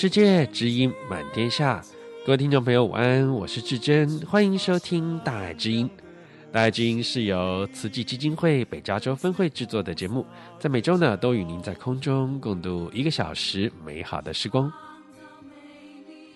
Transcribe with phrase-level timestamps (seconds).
[0.00, 1.82] 世界，知音满天下。
[2.24, 3.28] 各位听众朋友，午安！
[3.34, 5.86] 我是志珍，欢迎收听《大爱之音》。
[6.52, 10.24] 《大爱之音》是由慈济基金会北加州分会制作的节目，
[10.60, 14.72] 在每周呢都与您在空中共度一个小时美好的时光。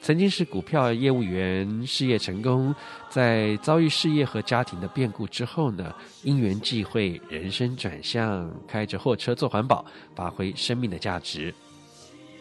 [0.00, 2.74] 曾经是股票业务员，事业成功，
[3.08, 11.54] 在遭遇事业和家庭的变故之后呢，因缘际会，人生转向，开着货车做环保，发挥生命的价值。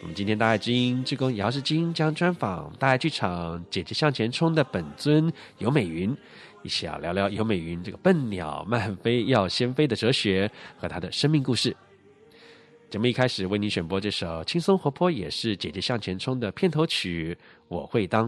[0.02, 6.18] 我们今天大爱之音志工姚世金将专访大爱剧场姐姐向前冲的本尊尤美云，
[6.64, 11.76] 一起要聊聊尤美云这个笨鸟慢飞要先飞的哲学和她的生命故事。
[12.90, 18.28] 节目一开始为您选播这首轻松活泼也是姐姐向前冲的片头曲《我会当》。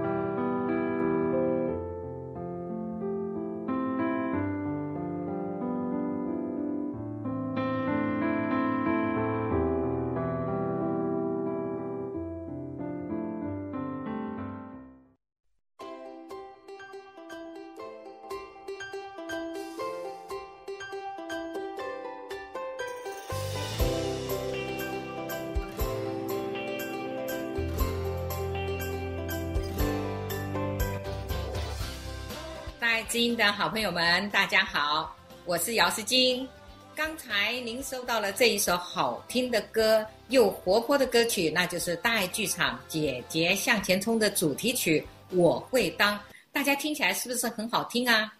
[33.61, 35.15] 好朋友们，大家好，
[35.45, 36.49] 我是姚思金。
[36.95, 44.99] 刚才您收到了这一首好听的歌，又活泼的歌曲，那就是大爱剧场《姐姐向前冲》的主题曲
[45.37, 46.17] 《我会当》。
[46.51, 48.33] 大家听起来是不是很好听啊？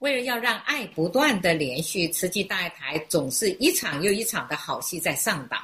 [0.00, 5.58] 为了要让爱不断的连续，慈济大爱台总是一场又一场的好戏在上档，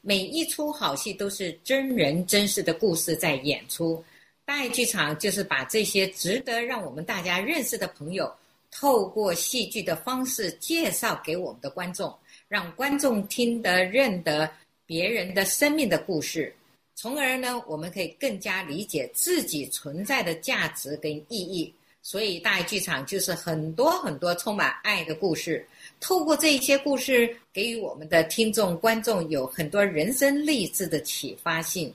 [0.00, 4.02] 每一出好戏都是真人真事的故事在演出。
[4.46, 8.34] 大爱剧场就是把这些值得让我们大家认识的朋友，
[8.76, 12.12] 透过戏剧的方式介绍给我们的观众，
[12.48, 14.50] 让观众听得认得
[14.84, 16.52] 别人的生命的故事，
[16.96, 21.72] 从而呢，我们可以更加理解自己存在的价值跟意义。
[22.02, 25.66] 所以，大爱剧场就是很多很多充满爱的故事。
[26.00, 31.94] 透过这一些故事，给予我们的听众观众有很多人生励志的启发性，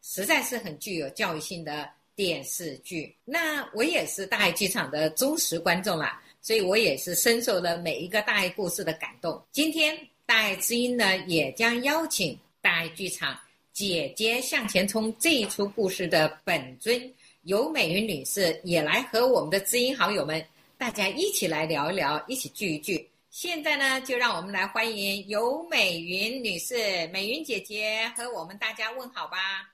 [0.00, 1.90] 实在是很具有教育性的。
[2.20, 9.42] 电视剧，那我也是大爱剧场的忠实观众啦，所以我也是深受了每一个大爱故事的感动。
[9.52, 13.32] 今天大爱知音呢，也将邀请大爱剧场
[13.72, 17.10] 《姐姐向前冲》这一出故事的本尊
[17.44, 20.44] 尤美云女士，也来和我们的知音好友们
[20.76, 23.08] 大家一起来聊一聊，一起聚一聚。
[23.30, 26.74] 现在呢，就让我们来欢迎尤美云女士，
[27.14, 29.69] 美云姐姐和我们大家问好吧。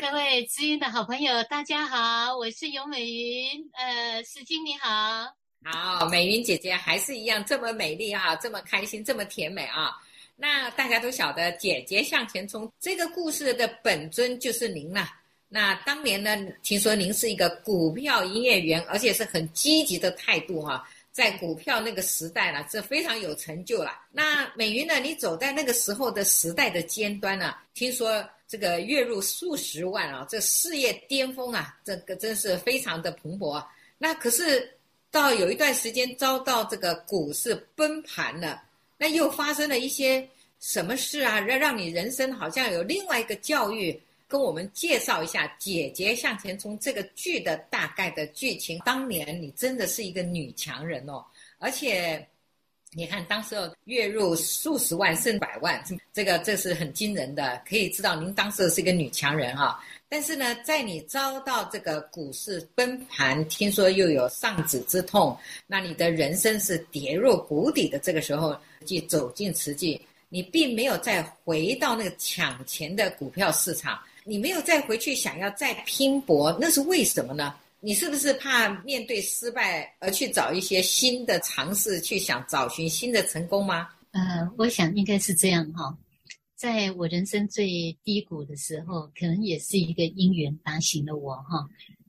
[0.00, 3.70] 各位知音的好朋友，大家好，我是游美云。
[3.74, 5.30] 呃，世金你好，
[5.62, 9.92] 好，美云姐姐还是一样这么美丽啊，这么开心，这么甜美啊。
[10.36, 15.06] 那大家都晓得，姐姐向前冲这个故事的本尊就是您了。
[15.50, 24.00] 那当年呢，听说您是一个股票营业员，而且是很积极的态度哈、在股票那个时代了，这非常有成就了。
[24.12, 28.24] 那美云呢，你走在那个时候的时代的尖端呢、听说。
[28.50, 33.64] 这个月入数十万啊，这事业巅峰啊，这个真是非常的蓬勃。
[33.96, 34.68] 那可是
[35.08, 38.60] 到有一段时间遭到这个股市崩盘了，
[38.98, 40.28] 那又发生了一些
[40.58, 41.38] 什么事啊？
[41.38, 43.96] 让让你人生好像有另外一个教育，
[44.30, 48.78] 跟我们介绍一下《姐姐向前冲》这个剧的大概的剧情。
[48.84, 51.22] 当年你真的是一个女强人哦，
[51.58, 52.24] 而且。
[52.92, 53.54] 你看，当时
[53.84, 55.80] 月入数十万甚百万，
[56.12, 59.80] 这个这是很惊人的，可以知道您当时是一个女强人哈。
[60.08, 65.38] 但是呢，在你遭到这个股市崩盘，听说又有丧子之痛，
[65.68, 74.00] 那你的人生是跌入谷底的这个时候，即走进慈济，你并没有再回到那个抢钱的股票市场，
[74.30, 77.52] 你没有再回去想要再拼搏，那是为什么呢？
[77.80, 83.88] 你是不是怕面对失败而去找一些新的尝试，去想找寻新的成功吗？
[84.12, 85.98] 呃，我想应该是这样哈。
[86.54, 91.66] 在我人生最低谷的时候，可能也是一个因缘打醒了我哈。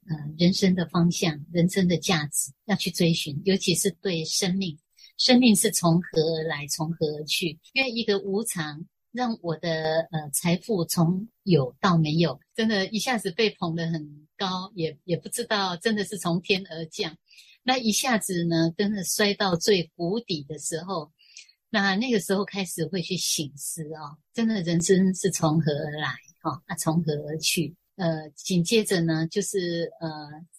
[0.07, 4.77] 呃，人生的方向、人生的价值要去追寻，尤其是对生命，
[5.18, 7.57] 生命是从何而来，从何而去？
[7.73, 8.85] 因为一个无常。
[9.11, 17.15] 让我的呃财富从有到没有，真的一下子被捧得很高，也也不知道真的是从天而降。
[17.63, 21.11] 那一下子呢，真的摔到最谷底的时候，
[21.69, 26.09] 那那个时候开始会去醒思啊，真的人生是从何而来？
[26.41, 27.75] 哈，啊从何而去？
[27.97, 30.07] 呃，紧接着呢，就是呃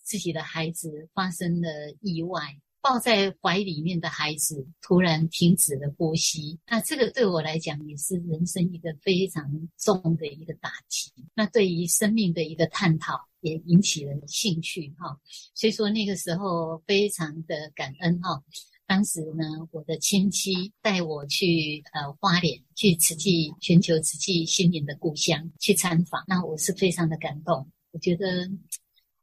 [0.03, 1.69] 自己的孩子发生了
[2.01, 2.41] 意外。
[2.83, 11.13] 抱在怀里面的孩子突然停止了呼吸，那这个对我来讲也是人生一个非常重的一个打击。
[11.33, 15.17] 那对于生命的一个探讨也引起了兴趣哈，
[15.55, 18.43] 所以说那个时候非常的感恩哈。
[18.85, 28.51] 当时呢，我的亲戚带我去呃花莲，去慈济全球慈济心灵的故乡去参访，那我是非常的感动，我觉得。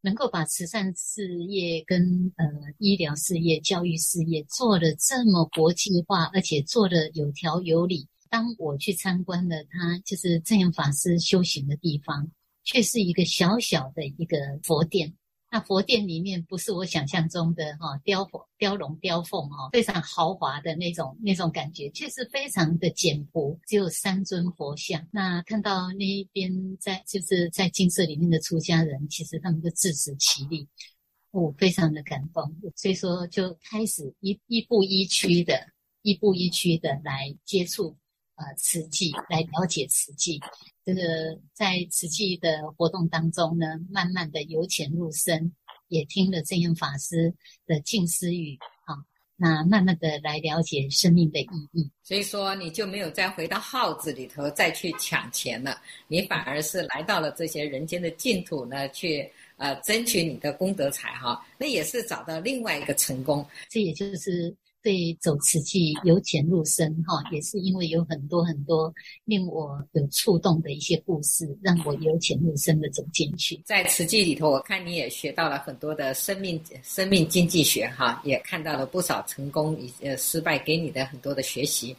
[0.02, 2.46] 能够把慈善事业跟呃
[2.78, 8.08] 医疗事业、教育事业做得这么国际化，而且做得有条有理。
[8.30, 12.30] 当我去参观了他就是正言法师修行的地方，
[12.64, 15.14] 却是一个小小的一个佛殿。
[15.52, 25.08] 那佛殿里面不是我想象中的哈、哦、雕佛、雕龙、雕凤哦，非常豪华的那种那种感觉，却是非常的简朴，只有三尊佛像。
[25.12, 30.68] 那看到那一边在就是在精舍里面的出家人，其实他们都自食其力，
[31.32, 32.56] 我非常的感动。
[32.76, 35.60] 所以说就开始一一步一趋的，
[36.04, 37.98] 一步一趋的来接触
[38.40, 40.40] 呃慈济，来了解慈济。
[40.86, 41.02] 这个
[41.54, 45.54] 在慈济的活动当中呢，慢慢的由浅入深，
[45.90, 47.32] 也听了证严法师
[47.68, 48.96] 的静思语，好，
[49.36, 51.92] 那慢慢的来了解生命的意义。
[52.02, 63.46] 所以说，你就没有再回到号子里头再去抢钱了，你反而是来到了这些人间的净土呢，去呃争取你的功德财哈，那也是找到另外一个成功。
[63.70, 64.56] 这也就是。
[64.82, 68.94] 对，走慈济由浅入深，哈，也是因为有很多很多
[69.26, 73.62] 令我有触动的一些故事，让我由浅入深的走进去。
[73.66, 81.94] 在慈济里头，我看你也学到了很多的生命生命经济学，哈，也看到了不少成功与呃失败给你的很多的学习。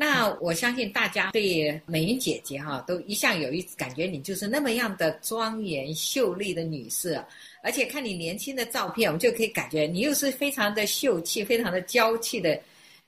[0.00, 7.22] 那我相信大家对美云姐姐哈、都一向有一感觉，你就是那么样的庄严秀丽的女士，
[7.62, 12.58] 而且看你年轻的照片，我们就可以感觉你又是非常的秀气、非常的娇气的。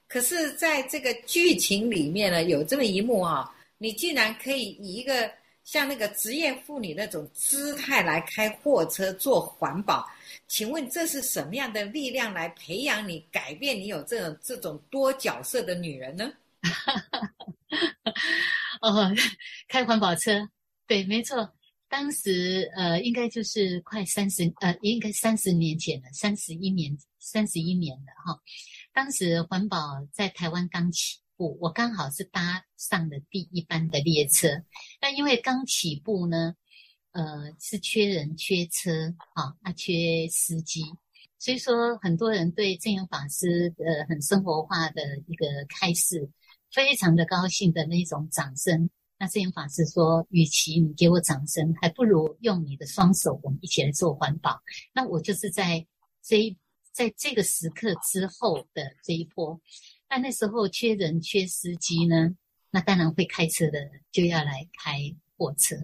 [0.06, 5.30] 可是，在这个剧情里面呢，有这么一幕啊，你竟然可以以一个
[5.64, 10.06] 像那个职业妇女那种姿态来开货车做环保。
[10.46, 16.30] 请问这是什么样的力量来培养你、改变你有这种这种多角色的女人呢？
[16.62, 17.34] 哈哈哈
[18.80, 19.14] 哦，
[19.68, 20.48] 开环保车，
[20.86, 21.54] 对，没错。
[21.88, 28.40] 当时呃，应该就是快三十呃，应该三十年前了，三十一年，三十一年了哈。
[28.92, 34.48] 当时环保在台湾刚起步，我刚好是搭上了第一班的列车。
[35.00, 36.54] 那因为刚起步呢。
[37.14, 38.90] 呃，是缺人缺车
[39.34, 40.82] 啊，啊，缺司机，
[41.38, 46.26] 所以说很多人对证严法师的很生活化的一个开示，
[46.72, 48.88] 非常的高兴的那种掌声。
[49.18, 54.60] 那证严法师说，与其你给我掌声，还不如用你的双手，我们一起来做环保。
[54.92, 55.86] 那我就是在
[56.22, 56.58] 这一
[56.90, 59.60] 在这个时刻之后的这一波，
[60.10, 62.34] 那那时候缺人缺司机呢，
[62.70, 63.78] 那当然会开车的
[64.10, 64.98] 就要来开
[65.36, 65.76] 货车。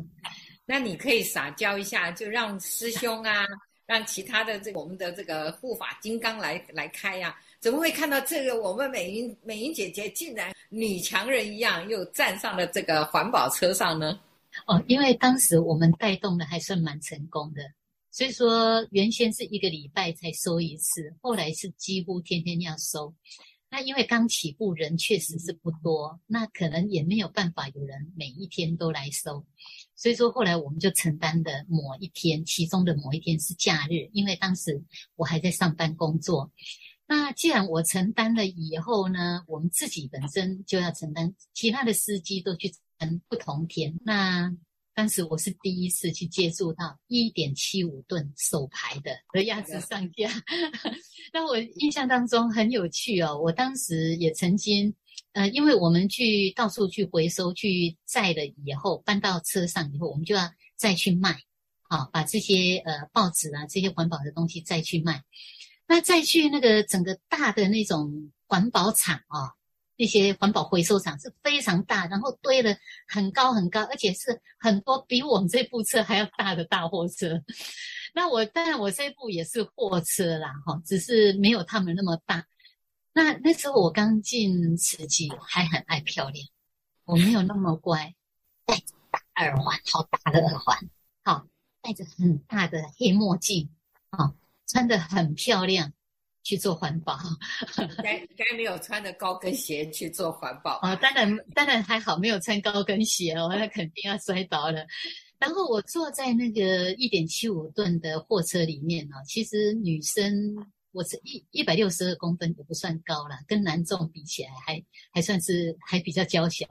[0.66, 3.47] 那你可以撒娇一下，就让师兄啊，
[3.87, 14.19] 让其他的这我们的这个护法金刚来来开呀、怎么会看到这个我们美云美云姐姐竟然女强人一样，又站上了这个环保车上呢？
[14.67, 17.62] 哦，因为当时我们带动的还算蛮成功的，
[18.11, 23.15] 所以说原先是一个礼拜才收一次，后来是几乎天天要收。
[23.71, 29.45] 那因为刚起步人确实是不多，那可能也没有办法有人每一天都来收。
[29.95, 34.81] 所以说，后来我们就承担的某一天，其中的某一天是假日，因为当时
[35.17, 36.50] 我还在上班工作。
[37.09, 43.99] 那既然我承担了以后呢，我们自己本身就要承担，其他的司机都去承担不同天。
[44.05, 44.55] 那
[44.95, 50.31] 当时我是第一次去接触到一点七五吨手排的的鸭子上架，
[51.33, 53.37] 那我印象当中很有趣哦。
[53.41, 54.95] 我当时也曾经。
[55.33, 61.43] 呃，因为我们去到处去回收、去载了以后，搬到车上以后，我们就要再去卖，
[61.83, 65.23] 好，把这些呃报纸啊、这些环保的东西再去卖。
[65.88, 69.54] 那再去那个整个大的那种环保厂啊，
[69.97, 72.76] 那些环保回收厂是非常大，然后堆了
[73.09, 77.42] 很高很高，而且是很多比我们这部车还要大的大货车。
[78.14, 82.47] 那我当然我这部也是货车啦，哈，只是没有他们那么大。
[83.12, 86.47] 那那时候我刚进慈济，还很爱漂亮，
[87.04, 88.14] 我没有那么乖，
[88.64, 90.78] 戴着大耳环，好大的耳环，
[91.25, 91.47] 好，
[91.80, 93.71] 戴着很大的黑墨镜，
[94.11, 94.35] 啊，
[94.69, 95.93] 穿得很漂亮
[96.45, 97.19] 去做环保。
[98.03, 100.95] 该该没有穿的高跟鞋去做环保啊？
[100.97, 104.87] 当然当然还好，没有穿高跟鞋哦，那肯定要摔倒了。
[105.39, 110.55] 然后我坐在那个一点七五吨的货车里面呢，其实女生。
[110.91, 114.83] 我是一一百六十二公分，也不算高了，跟男众比起来还
[115.13, 116.67] 还算是还比较娇小。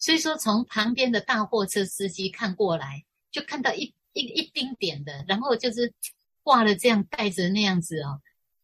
[0.00, 5.92] 所以说，从旁边的大货车司机看过来，就看到一一一丁点的，然后就是
[6.42, 8.20] 挂了这样带着那样子哦，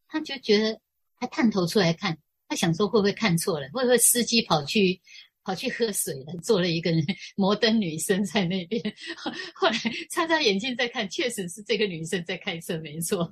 [0.07, 0.79] 他就觉得
[1.19, 2.17] 他探头出来看，
[2.47, 5.01] 他想说会不会看错了，会不会司机跑去。
[5.47, 6.89] 跑去喝水了，坐了一个
[7.35, 8.81] 摩登女生在那边。
[9.53, 9.77] 后来
[10.09, 13.31] 擦擦眼镜再看，确实是这个女生在开车，没错。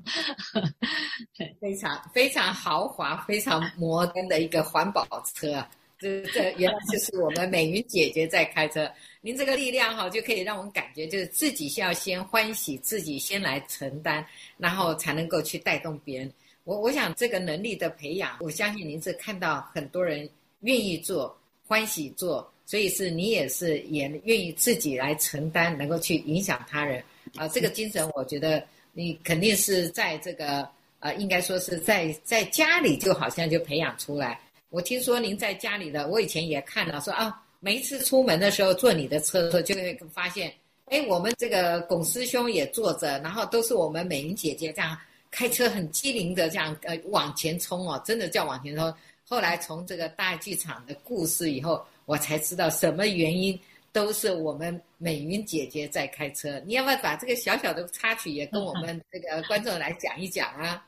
[1.59, 5.67] 非常非常豪华、非常摩登的一个环保车，
[6.03, 8.91] 这这原来就是我们美云姐姐在开车。
[9.21, 14.25] 您这个力量哈，就可以让我们感觉，就是自己需要先欢喜，自己先来承担，
[14.57, 16.29] 然后才能够去带动别人。
[16.65, 20.29] 我我想这个能力的培养，我相信您是看到很多人
[20.59, 21.35] 愿意做。
[21.65, 27.01] 欢喜做，所以是你也是也愿意自己来承担，能够去影响他人
[27.35, 30.67] 啊、这个精神，我觉得你肯定是在这个
[30.99, 34.39] 呃，应该说是在在家里就好像就培养出来。
[34.73, 40.51] 我听说您在家里的，我以前也看到说啊，每一次出门的时候坐你的车的时候，就会发现，
[40.85, 44.97] 哎，我们这个龚师兄也坐着，然后都是我们美云姐姐这样
[45.29, 48.91] 开车很机灵的这样呃往前冲哦，真的叫往前冲。
[49.23, 53.57] 后来从这个大剧场的故事以后，我才知道什么原因
[53.91, 56.59] 都是我们美云姐姐在开车。
[56.65, 60.83] 你要不要把这个小小的插曲也跟我们这个观众来讲一讲啊？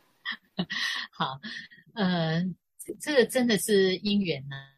[1.13, 1.39] 好，
[1.93, 2.43] 呃，
[2.99, 4.71] 这个真的是因缘呐、啊。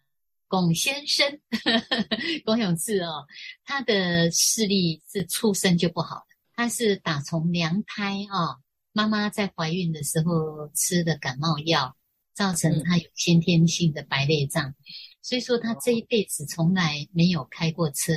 [0.48, 1.40] 龚先生，
[2.46, 3.26] 龚永志哦，
[3.66, 8.60] 他的视力是出生就不好的，他是打从娘胎啊、哦，
[8.94, 11.96] 妈妈在怀孕的时候吃的感冒药。
[12.38, 14.76] 造成他有先天性的白内障，
[15.24, 18.14] 所以说他这一辈子从来没有开过车，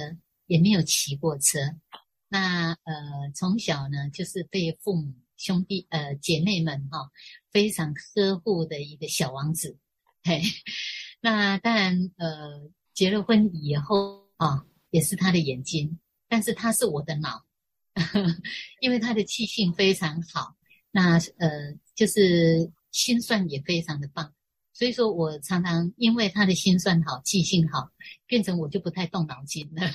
[0.46, 1.58] 也没有骑过车。
[2.28, 2.94] 那呃，
[3.34, 7.10] 从小呢，就是被父母兄弟呃姐妹们哈、哦、
[7.50, 9.76] 非常呵护的一个小王子。
[10.22, 10.42] 嘿，
[11.20, 17.44] 那当然呃，结了婚以后啊、也是他的眼睛，但是他是我的脑，
[18.80, 20.56] 因为他的记性非常好。
[20.90, 24.32] 那呃，就是心算也非常的棒。
[24.72, 27.90] 所以说我常常因为他的心算好、记性好，
[28.26, 29.86] 变成我就不太动脑筋了。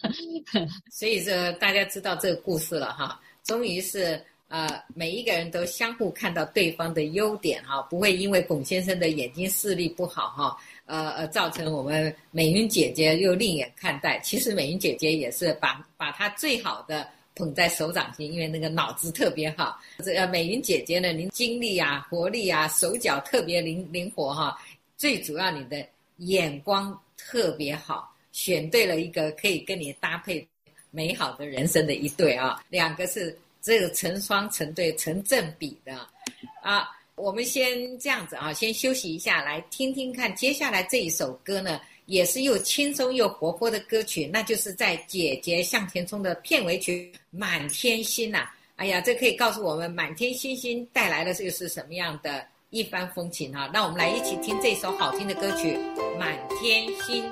[0.92, 14.18] 所以说大家知道这个故事了哈，终于是呃每一个人都相互看到对方的优点哈，不会因为龚先生的眼睛视力不好哈，呃呃造成我们美云姐姐又另眼看待。
[14.20, 17.08] 其实美云姐姐也是把把她最好的。
[17.36, 19.76] 捧在手掌心，因为那个脑子特别好。
[20.04, 24.56] 这个美云姐姐呢，您精力啊、活力啊、手脚特别灵灵活哈。
[24.96, 25.84] 最主要，你的
[26.18, 30.46] 眼光特别好，选对了一个可以跟你搭配
[30.92, 32.62] 美好的人生的一对啊。
[32.68, 35.98] 两个是这个成双成对、成正比的
[36.62, 36.88] 啊。
[37.16, 41.80] 我们先这样子啊，先休息一下，来听听看接下来这一首歌呢。
[42.06, 48.46] 也是又轻松又活泼的歌曲，那就是在《姐姐向前冲》的片尾曲《满天星》呐。
[48.76, 53.70] 哎呀，这可以告诉我们满天星星带来的这个是什么样的一番风情哈。
[53.72, 55.78] 那我们来一起听这首好听的歌曲
[56.18, 57.24] 《满天星》。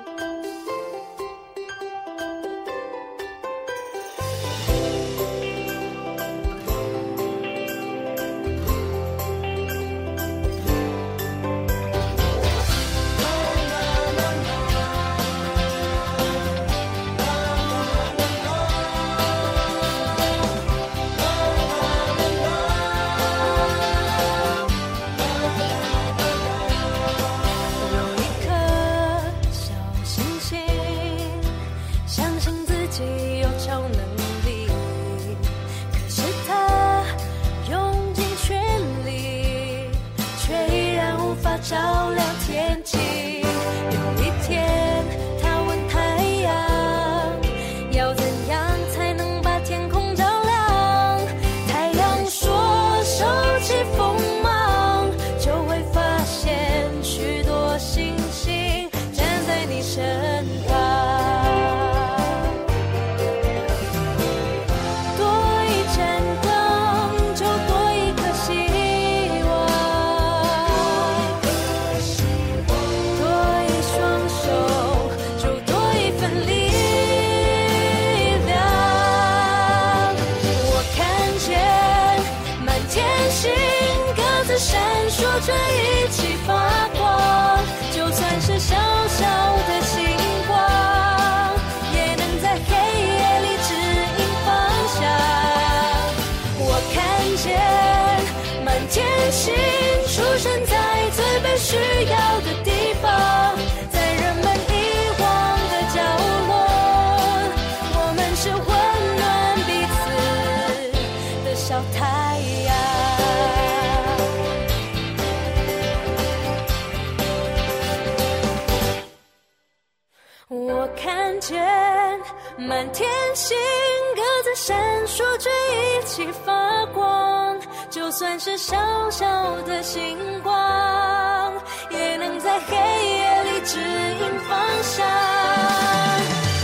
[124.55, 127.57] 闪烁着一起发光，
[127.89, 128.77] 就算是小
[129.09, 129.25] 小
[129.63, 131.53] 的星光，
[131.89, 135.05] 也能在黑夜里指引方向。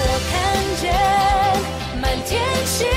[0.02, 0.34] 我看
[0.80, 0.93] 见
[1.99, 2.88] 满天星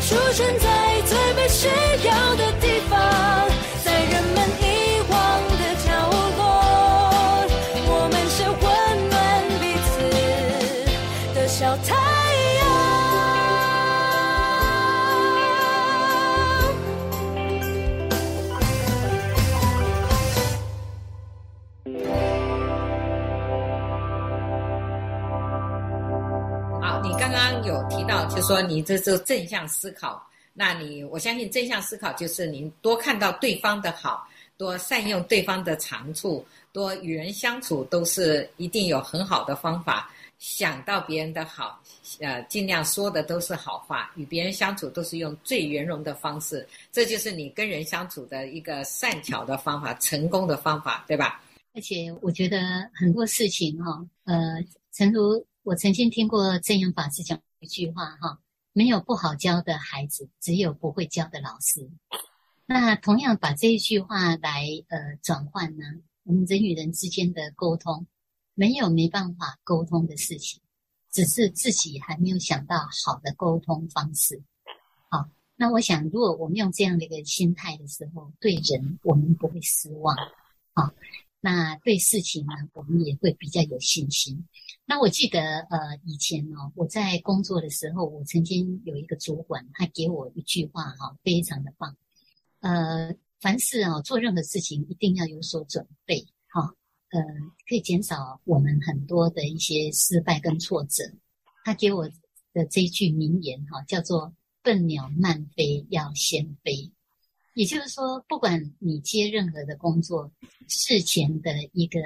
[0.00, 1.68] 出现在最被需
[2.06, 3.55] 要的地方。
[28.36, 30.22] 就说你这是正向思考，
[30.52, 40.12] 那你我相信正向思考就是您多看到对方的好，多善用对方的长处，多与人相处都是一定有很好的方法。
[40.38, 41.80] 想到别人的好，
[42.20, 51.42] 呃，尽量说的都是好话，与别人相处都是用最圆融的方式，这就是你跟人相处的一个善巧的方法，成功的方法，对吧？
[51.72, 52.58] 而且我觉得
[52.92, 57.40] 很多事情哈、哦，呃，诚如我曾经听过证严法师讲。
[57.60, 58.40] 一句话哈，
[58.72, 61.90] 没有不好教的孩子，只有不会教的老师。
[62.66, 65.84] 那同样把这一句话来呃转换呢，
[66.24, 68.06] 我们人与人之间的沟通，
[68.54, 70.60] 没有没办法沟通的事情，
[71.10, 74.42] 只是自己还没有想到好的沟通方式。
[75.08, 80.16] 好，那我想，如果我们用这样的一个心态的时候，对人我们不会失望。
[80.74, 80.92] 好，
[81.40, 84.44] 那对事情呢，我们也会比较有信心。
[84.88, 91.96] 那我记得，呃，以前哦，我在工作的时候，我曾经有一个主管，他给我一句话，哈，非常的棒。
[92.60, 96.72] 呃，凡事啊，做任何事情一定要有所准备，哈，
[97.10, 97.20] 呃，
[97.68, 101.02] 可以减少我们很多的一些失败跟挫折。
[101.64, 102.08] 他给我
[102.52, 106.92] 的这一句名言，哈，叫做“笨鸟慢飞，要先飞”。
[107.54, 110.30] 也就是说，不管你接任何的工作，
[110.68, 111.98] 事前的一个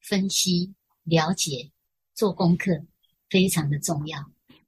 [0.00, 1.70] 分析、了解。
[2.14, 2.70] 做功课
[3.28, 4.18] 非常的重要。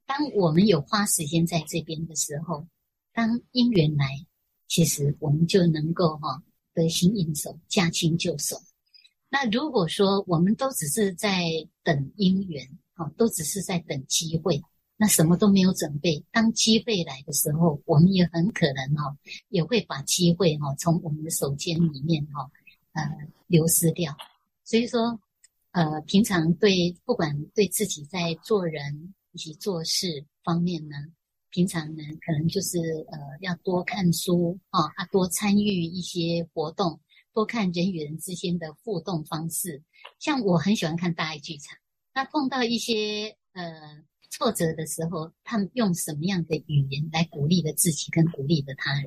[0.05, 2.67] 当我们有花时间在这边的时候，
[3.13, 4.05] 当因缘来，
[4.67, 6.41] 其实我们就能够哈
[6.73, 8.61] 得心应手，驾轻就熟。
[9.29, 11.43] 那如果说我们都只是在
[11.83, 14.61] 等因缘，哈，都只是在等机会，
[14.95, 16.23] 那什么都没有准备。
[16.31, 19.17] 当机会来的时候，我们也很可能哈
[19.49, 22.49] 也会把机会哈从我们的手间里面哈
[22.93, 23.03] 呃
[23.47, 24.15] 流失掉。
[24.63, 25.19] 所以说。
[25.77, 30.95] 呃，平常对不管对自己在做人以及做事方面呢，
[31.51, 32.79] 平常呢可能就是
[33.11, 36.99] 呃要多看书啊，多参与一些活动，
[37.31, 39.83] 多看人与人之间的互动方式。
[40.17, 41.77] 像我很喜欢看大爱剧场，
[42.11, 49.05] 那碰到一些呃挫折的时候，他们用什么样的语言来鼓励了自己跟鼓励了他人？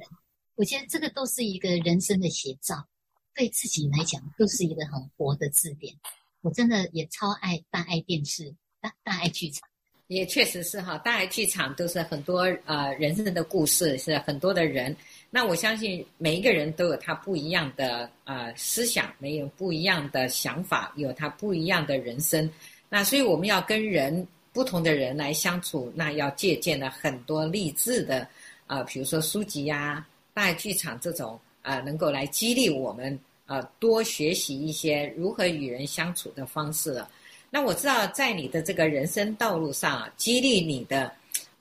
[0.54, 2.86] 我觉得这个都是一个人生的写照，
[3.34, 5.96] 对自己来讲都是一个很活的字典。
[6.42, 9.68] 我真的也超爱大爱电视、大大爱剧场，
[10.06, 14.96] 也确实是哈，大爱剧场都是很多呃人生的故事，是很多的人。
[15.30, 22.50] 那我相信每一个人都有他不一样的呃思想，没有不一样的想法，有他不一样的人生。
[22.88, 28.26] 那所以我们要跟人不同的人来相处，那要借鉴了很多励志的
[28.66, 33.18] 啊、比如说书籍呀、大爱剧场这种啊、能够来激励我们。
[33.50, 37.10] 呃，多学习一些如何与人相处的方式了。
[37.50, 41.12] 那我知道，在你的这个人生道路上啊，激励你的，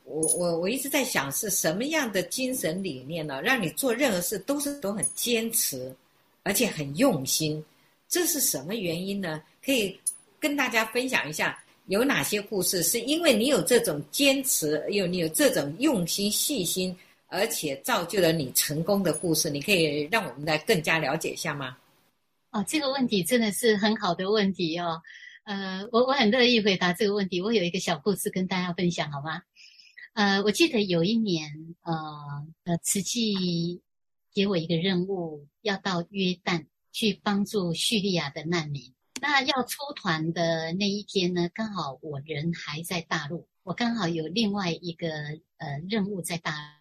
[0.03, 3.41] 我我我一直在想，是什么样的精神理念呢？
[3.41, 5.91] 让你做任何事都是都很坚持，
[6.43, 7.65] 而且很用心。
[8.07, 9.41] 这是什么原因呢？
[9.65, 9.99] 可以
[10.39, 16.95] 跟大家分享一下，有哪些故事是因为你有这种坚持，有你有这种用心细心。
[17.29, 21.77] 而且造就了你成功的故事，你可以让我们来更加了解一下吗？
[22.51, 24.99] 哦，这个问题真的是很好的问题哦。
[25.43, 27.39] 呃，我我很乐意回答这个问题。
[27.41, 29.41] 我有一个小故事跟大家分享，好吗？
[30.13, 31.51] 呃，我记得有一年，
[31.83, 31.93] 呃
[32.65, 33.81] 呃，慈济
[34.33, 38.91] 给我一个任务，要到约旦去帮助叙利亚的难民。
[39.21, 45.09] 那要出团的那一天呢，刚好我人还在大陆，我刚好有另外一个
[45.57, 46.78] 呃任务在大陆。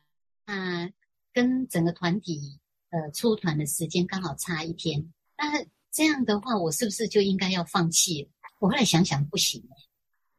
[0.48, 0.90] 那
[1.30, 2.58] 跟整个团体
[2.88, 8.30] 呃出团的时间刚好差一天，那这样的话，我是不是就应该要放弃了？
[8.58, 9.62] 我后来想想不行，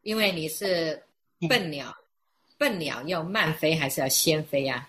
[0.02, 1.00] 因为你是
[1.48, 1.94] 笨鸟，
[2.58, 4.88] 笨鸟要慢飞还是要先飞呀？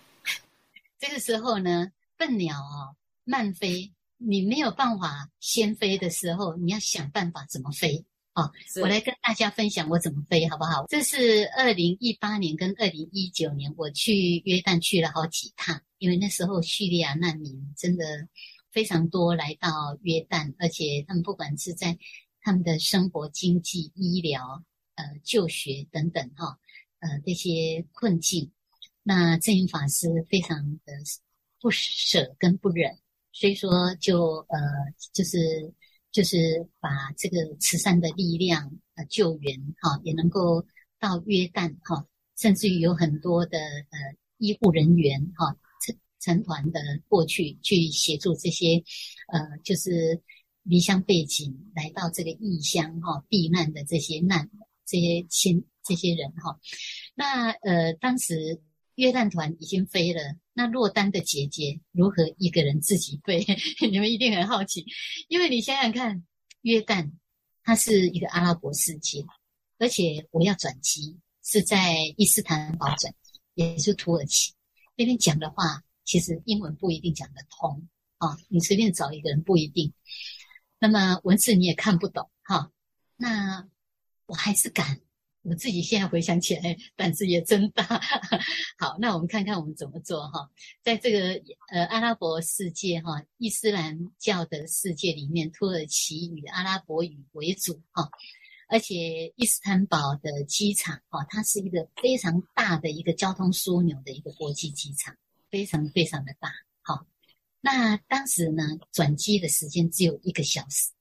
[0.98, 8.04] 这个时候呢，笨鸟哦慢飞，你没有办法先飞的时候，你要想办法怎么飞。
[8.34, 8.50] 好，
[8.82, 10.86] 我来跟大家分享我怎么飞，好不好？
[10.88, 18.06] 这是二零一八年跟二零一九年，我去约旦去了好几趟，因为那时候叙利亚难民真的
[18.72, 19.70] 非常多来到
[20.04, 21.98] 约旦，而且他们不管是在
[22.40, 24.64] 他们的生活、经济、医疗、
[24.96, 26.58] 呃就学等等哈，
[27.00, 28.50] 呃这些困境，
[29.04, 30.94] 那证严法师非常的
[31.60, 32.98] 不舍跟不忍，
[33.34, 34.58] 所以说就呃
[35.12, 35.74] 就是。
[36.12, 40.66] 就是把这个慈善的力量呃救援哈，也能够
[41.00, 42.06] 到约旦哈，
[42.38, 43.98] 甚至于有很多的呃
[44.38, 48.84] 医护人员哈成成团的过去去协助这些
[49.32, 50.22] 呃就是
[50.64, 54.50] 离乡背井来到这个异乡哈避难的这些难
[54.86, 56.60] 这些亲这些人哈，
[57.16, 58.62] 那呃当时
[58.96, 60.22] 约旦团已经飞了。
[60.54, 63.46] 那落单的姐姐如何一个人自己飞？
[63.90, 64.86] 你们一定很好奇，
[65.28, 66.24] 因为你想想看，
[66.62, 67.12] 约旦
[67.64, 69.26] 它是一个阿拉伯世界，
[69.78, 74.54] 而且我要转机是在伊斯坦堡转机，也是土耳其
[74.96, 77.88] 那边讲的话，其实英文不一定讲得通
[78.18, 79.94] 啊，你随便找一个人不一定。
[80.80, 82.72] 那么文字你也看不懂哈，
[83.16, 83.68] 那
[84.26, 85.00] 我还是敢。
[85.44, 87.84] 我自己现在回想起来，胆子也真大。
[88.78, 90.50] 好，那我们看看我们怎么做哈。
[90.84, 98.10] 在这个呃阿拉伯世界哈，伊斯兰教的世界里面，土耳其语、阿拉伯语为主哈。
[98.68, 105.14] 而且伊斯坦堡的机场哦，它是一个非常大的一个交通枢纽的一个国际机场，
[105.50, 106.50] 非常非常的大。
[106.82, 107.06] 好，
[107.60, 110.92] 那当时呢，转机的时间只有一个小时，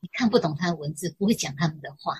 [0.00, 2.18] 你看不懂他的文字，不会讲他们的话，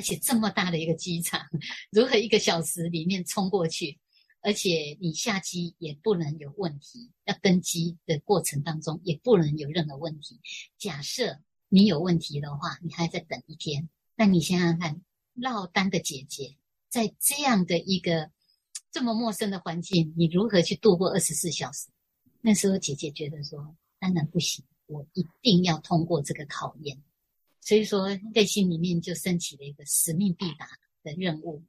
[0.00, 1.38] 而且这么大的一个机场，
[1.92, 3.98] 如何一个小时里面冲过去？
[4.40, 10.40] 而且你下机也不能有问题，要登机的过程当中也不能有任何问题。
[10.78, 13.90] 假设你有问题的话，你还在等一天。
[14.16, 15.02] 那你想想看，
[15.34, 16.56] 落单的姐姐
[16.88, 18.30] 在这样的一个
[18.90, 21.88] 这么陌生的环境，你如何去度过二十四小时？
[22.40, 27.02] 那时候姐姐觉得说，当然不行，我一定要通过这个考验。
[27.60, 30.66] 所以说，内心里面就升起了一个使命必达
[31.02, 31.62] 的任务。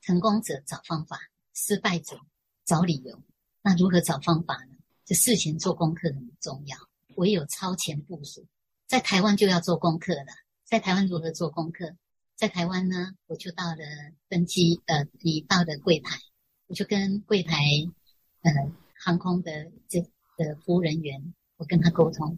[0.00, 1.18] 成功者找方法。
[1.58, 2.20] 失败者
[2.66, 3.18] 找理由，
[3.62, 4.76] 那如何找方法呢？
[5.06, 6.76] 就事前做功课很重要，
[7.14, 8.46] 唯有超前部署。
[8.86, 10.26] 在台湾就要做功课了。
[10.64, 11.96] 在台湾如何做功课？
[12.34, 13.78] 在台湾呢，我就到了
[14.28, 16.18] 登机呃你到的柜台，
[16.66, 17.56] 我就跟柜台
[18.42, 18.52] 呃
[19.02, 20.00] 航空的这
[20.36, 22.36] 的服务人员，我跟他沟通，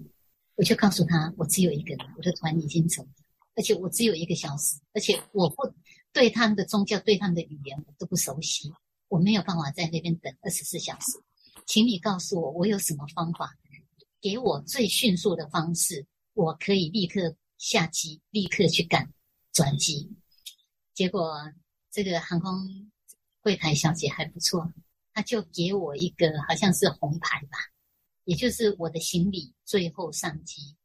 [0.58, 3.08] 我就告诉他，我只有一个人，我的团已经走了，
[3.54, 5.72] 而且我只有一个小时，而且我不
[6.12, 8.72] 对他们的宗教、对他们的语言我都不熟悉。
[9.06, 11.12] 我没有办法在那边等二十四小时，
[11.64, 13.56] 请你告诉我，我有什么方法，
[14.20, 19.08] 给我最迅速的方式，我可以立刻下机，立刻去赶
[19.52, 20.10] 转机。
[20.92, 21.40] 结果
[21.92, 22.90] 这个航空
[23.40, 24.72] 柜台小姐还不错，
[25.14, 27.58] 她就给我一个好像是红牌吧，
[28.28, 30.76] 也就是我的行李最后上机，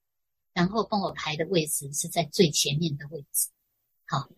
[0.54, 3.50] 然后帮我排的位置是在最前面的位置。
[4.06, 4.30] 好，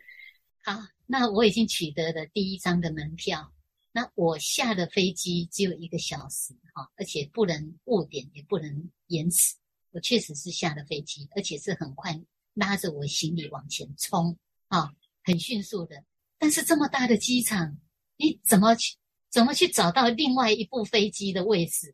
[0.63, 3.53] 好，那我已经取得了第一张的门票。
[3.91, 9.53] 那我下的飞机只有一个小时，哈，而且不能误点，也不能延迟。
[9.91, 12.19] 我确实是下了飞机，而且是很快
[12.55, 14.35] 拉着我行李往前冲，
[14.69, 14.91] 啊，
[15.23, 16.03] 很迅速的。
[16.39, 17.77] 但是这么大的机场，
[18.17, 18.95] 你怎么去
[19.29, 21.93] 怎么去找到另外一部飞机的位置？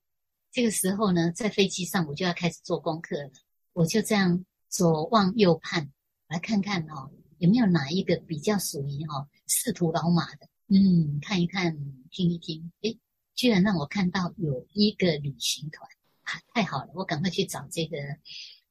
[0.51, 3.31] 这个时候呢，在飞机上我就要开始做功课了。
[3.73, 5.89] 我就这样左望右盼，
[6.27, 10.49] 来看看哦，有没有哪一个比较属于哈识途老马的。
[10.67, 11.77] 嗯，看一看，
[12.09, 12.99] 听一听，诶，
[13.33, 15.89] 居然让我看到有一个旅行团，
[16.23, 16.91] 啊，太好了！
[16.93, 17.97] 我赶快去找这个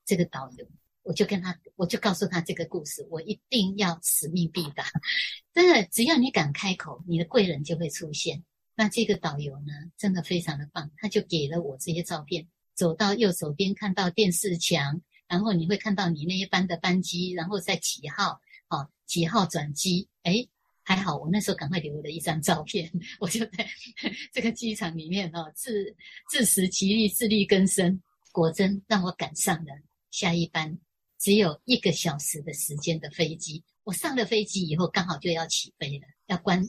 [0.05, 0.67] 这个导游，
[1.03, 4.85] 我就跟他，我就告诉他这个故事，我一定要使命必达。
[5.55, 8.45] 真的，只要你敢开口，你的贵人就会出现。
[8.81, 12.49] 那这个导游呢，真的非常的棒，他就给了我这些照片。
[12.75, 18.41] 走到右手边看到电视墙，然后你会看到你那一班的班机，然后在几号，
[18.71, 20.49] 哦，几号转机，诶。
[20.83, 22.91] 还好，我那时候赶快留了一张照片，
[23.21, 23.69] 我就在
[24.33, 25.95] 这个机场里面哦，自
[26.31, 28.01] 自食其力，自力更生，
[28.33, 29.73] 果真让我赶上了
[30.11, 30.79] 下一班
[31.19, 33.63] 只有一个小时的时间的飞机。
[33.85, 36.67] 我上了飞机以后，刚好就要起飞了，要关。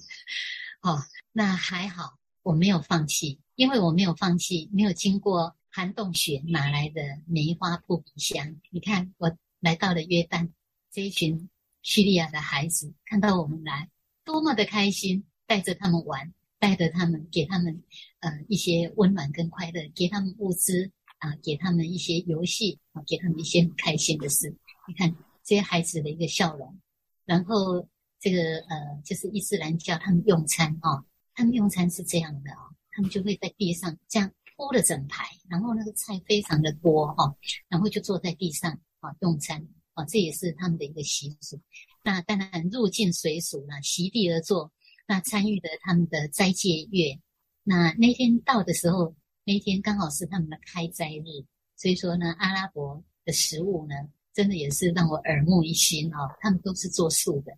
[0.81, 0.99] 哦，
[1.31, 8.55] 那还好，我没有放弃，因为我没有放弃，没有经过寒冬雪哪来的梅花扑鼻香？
[8.69, 10.49] 你看，我来到了约旦，
[10.91, 11.49] 这一群
[11.81, 13.89] 叙利亚的孩子看到我们来。
[14.23, 17.81] 多么的开心，带着他们玩，带着他们，给他们
[18.19, 24.55] 呃一些温暖跟快乐，给他们物资啊，给他们一些游戏啊，给他们一些很开心的事。
[24.87, 26.79] 你看这些孩子的一个笑容，
[27.25, 27.87] 然后
[28.19, 32.59] 这个呃就是伊斯兰教他们用餐啊，他们用餐是这样的啊，
[32.91, 37.35] 他们就会在地上这样铺了整排，然后那个菜非常的多哈，
[37.67, 41.59] 然后就坐在地上啊用餐啊，这也是他们的一个习俗。
[42.03, 44.71] 那当然入境随俗啦，席地而坐。
[45.07, 47.19] 那参与的他们的斋戒月，
[47.63, 49.13] 那那天到的时候，
[49.43, 53.95] 那天刚好是他们的开斋日，所以说呢，阿拉伯的食物呢，
[54.33, 56.29] 真的也是让我耳目一新哦。
[56.39, 57.51] 他们都是做素的。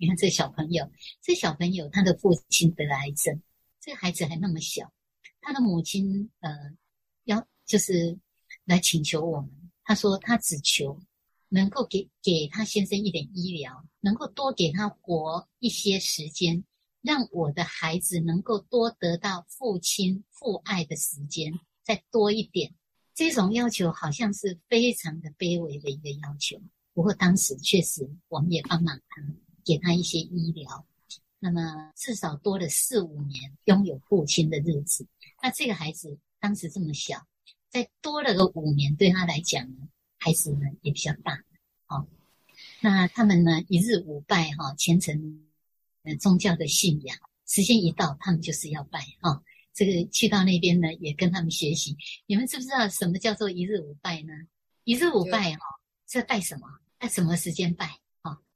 [0.00, 0.90] 你看这小朋友，
[1.22, 3.40] 这小朋友他的父亲得了癌症，
[3.80, 4.90] 这孩子还那么小，
[5.42, 6.50] 他的母亲呃
[7.24, 8.18] 要就是
[8.64, 9.50] 来请求我们，
[9.84, 10.98] 他说他只求。
[11.52, 16.62] 能够给给他先生一点医疗，能够多给他活一些时间，
[17.02, 22.72] 让我的孩子能够多得到父亲父爱的时间，再多一点。
[23.16, 26.62] 这种要求好像是非常的卑微的一个要求，
[26.94, 29.20] 不过当时确实我们也帮忙他，
[29.70, 30.84] 给他一些医疗，
[31.38, 35.06] 那么至少多了四五年拥有父亲的日子。
[35.40, 37.24] 那这个孩子当时这么小，
[37.68, 39.88] 再多了个五年，对他来讲呢？
[40.18, 41.40] 孩子呢也比较大，
[41.86, 42.04] 好，
[42.80, 45.46] 那他们呢一日五拜哈，虔诚
[46.02, 49.40] 呃宗教的信仰，时间一到，他们就是要拜哈。
[49.72, 51.96] 这个去到那边呢，也跟他们学习。
[52.26, 54.32] 你们知不知道什么叫做一日五拜呢？
[54.82, 55.60] 一日五拜哈，
[56.08, 56.66] 是拜什么？
[56.98, 57.99] 在什么时间拜？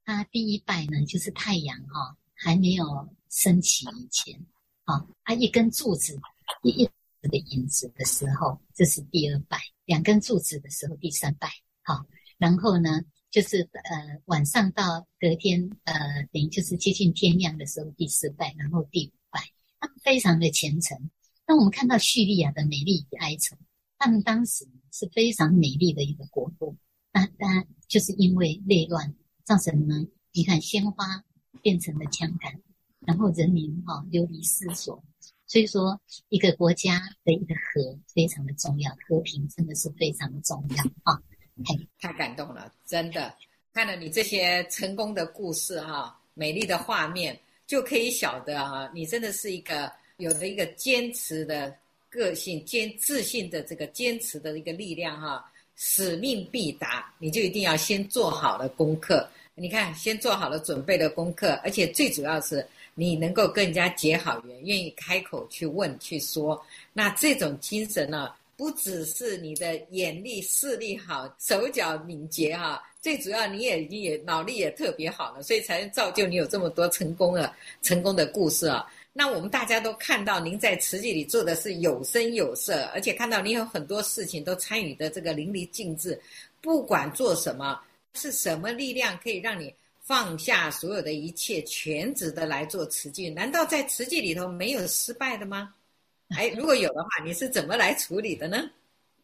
[0.05, 4.39] 哈，它第一拜呢，就是太阳哈、哦、还没有升起以前，
[4.85, 6.19] 好、哦，它一根柱子
[6.63, 6.91] 一一
[7.23, 11.49] 的影子的时候，这是第二拜；两根柱子的时候，第三拜。
[11.83, 12.07] 好、哦，
[12.39, 15.95] 然后呢，就是呃晚上到隔天呃
[16.33, 19.41] 等于就是接近天亮的时候，第四拜，然后第五拜，
[19.81, 21.11] 他们非常的虔诚。
[21.47, 23.57] 当我们看到叙利亚的美丽与哀愁，
[23.99, 26.77] 他们当时是非常美丽的一个国度。
[27.13, 31.23] 那当然就是因为内乱造成呢，你看鲜花
[31.63, 32.61] 变成了枪杆，
[33.01, 35.03] 然后人民哈、流离失所。
[35.47, 41.21] 所以说，一个国家的一个和非常的重要，和平真的是非常的重要啊！
[41.65, 43.35] 太太感动了，真的
[43.73, 49.93] 看了你这些成功的故事哈、美丽的画面，就可以晓得啊，你真的是一个。
[50.19, 51.77] 有着一个坚持的
[52.09, 55.45] 个性，坚自信的这个坚持的一个力量哈，
[55.77, 59.29] 使命必达，你就一定要先做好了功课。
[59.57, 66.61] 你看，先做好了准备的功课，而且最主要是你能够跟人家结好缘，愿意开口去问去说。
[66.93, 78.85] 那这种精神呢，不只是你的眼力视力好，手脚敏捷哈，最主要你也已经也脑力也特别好了，所以才能造就你有这么多成功的成功的故事啊。
[79.17, 86.21] 那我们大家都看到您在慈济里做的是有声有色，而且看到您有很多事情都参与的这个淋漓尽致。
[86.61, 87.81] 不管做什么，
[88.15, 93.31] 是什么力量可以让你放下所有的一切，全职的来做慈济？
[93.31, 95.73] 难道在慈济里头没有失败的吗？
[96.35, 98.69] 哎，如果有的话，你是怎么来处理的呢？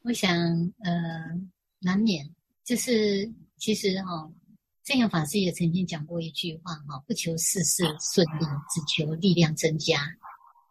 [0.02, 0.30] 我想，
[0.84, 0.92] 呃，
[1.80, 2.24] 难免
[2.62, 4.32] 就是其实哈、哦。
[4.84, 10.00] 证严法师也曾经讲过一句话哈，不求事事顺利，只求力量增加。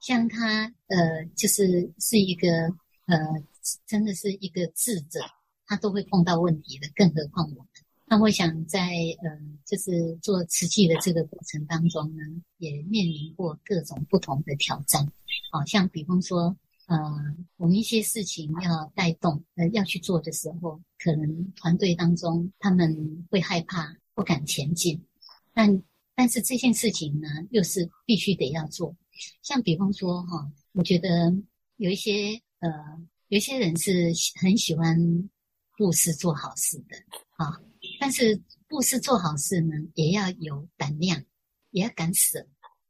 [0.02, 2.50] 像他呃，就是是一个
[3.06, 3.18] 呃，
[3.86, 5.20] 真的是一个智者，
[5.66, 7.68] 他都会碰到问题的，更何况我们。
[8.06, 8.90] 那我想在
[9.22, 9.30] 呃，
[9.66, 12.24] 就是做慈济的这个过程当中呢，
[12.58, 15.06] 也面临过各种不同的挑战。
[15.52, 16.56] 好像比方说，
[16.90, 16.98] 呃，
[17.56, 23.96] 我们一些事情要带动呃要去做的时候，可能团队当中他们会害怕。
[24.16, 25.02] 不敢前进，
[25.54, 25.82] 但
[26.14, 28.94] 但是这件事情呢，又是必须得要做。
[29.42, 31.34] 像比方说哈，我觉得
[31.78, 32.70] 有一些呃，
[33.30, 35.30] 有一些人是很喜欢
[35.78, 36.98] 布施做好事的
[37.38, 37.62] 啊，
[37.98, 41.24] 但是布施做好事呢，也要有胆量，
[41.72, 42.46] 也要敢舍。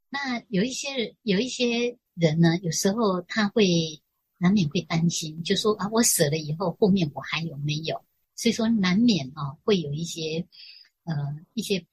[0.10, 4.02] 那有一些有一些人呢，有时候他会
[4.38, 8.04] 难免会担心，就说啊，我死了以后，后面我还有没有？
[8.36, 10.46] 所以说难免啊，会有一些。
[11.06, 11.16] 呃，
[11.56, 11.84] 一些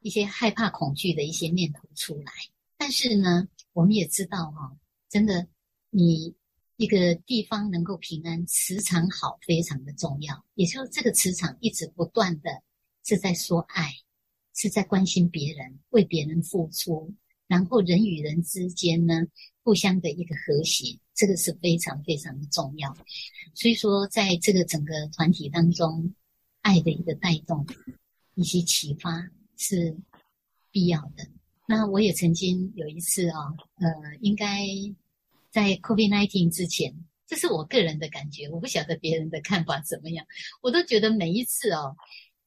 [0.00, 2.32] 一些害怕、恐惧的一些念头出来，
[2.76, 4.76] 但是呢，我们也知道哈、
[5.08, 5.46] 真的，
[5.90, 6.34] 你
[6.76, 10.44] 一个地方能够平安，磁场好非常的重要。
[10.54, 12.50] 也就是这个磁场一直不断的
[13.04, 13.92] 是在说爱，
[14.54, 17.14] 是在关心别人，为别人付出，
[17.46, 19.22] 然后人与人之间呢，
[19.64, 22.96] 互相的一个和谐，这个是非常非常的重要。
[23.54, 26.14] 所以说，在这个整个团体当中，
[26.60, 27.66] 爱的一个带动。
[28.36, 29.96] 一些启发是
[30.72, 31.24] 必要的。
[31.68, 34.66] 那我也曾经有一次啊、哦，呃，应该
[35.52, 36.92] 在 COVID-19 之前，
[37.28, 40.26] 这是我个人的感觉，我不晓得别人的看法怎么样。
[40.62, 41.96] 我都觉得每一次哦，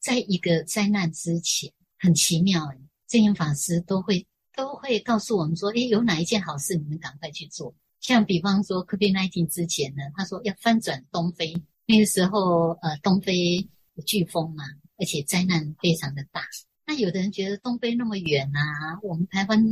[0.01, 2.77] 在一个灾难之前，很奇妙诶，
[3.07, 7.73] 证严法师都会都会告诉我们说，诶，有哪一件好事，你们赶快去做。
[8.01, 13.57] 像比方说 COVID-19 之前呢，他说要翻转东非，那个时候呃，东非
[13.93, 14.65] 有飓风嘛。
[14.99, 16.41] 而且灾难非常的大，
[16.83, 19.63] 那有的人觉得东非那么远啊，我们台湾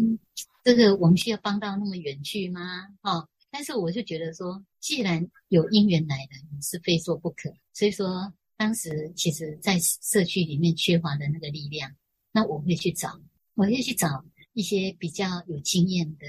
[0.63, 2.61] 这个我们需要帮到那么远去吗？
[3.01, 7.51] 哦，但是我就觉得说，既然有因缘来的，你是非做不可。
[7.73, 11.91] 所以说，当时其实在社区里面缺乏的那个力量，
[12.31, 13.19] 那我会去找，
[13.55, 14.23] 我会去找
[14.55, 16.25] 一些比较有经验的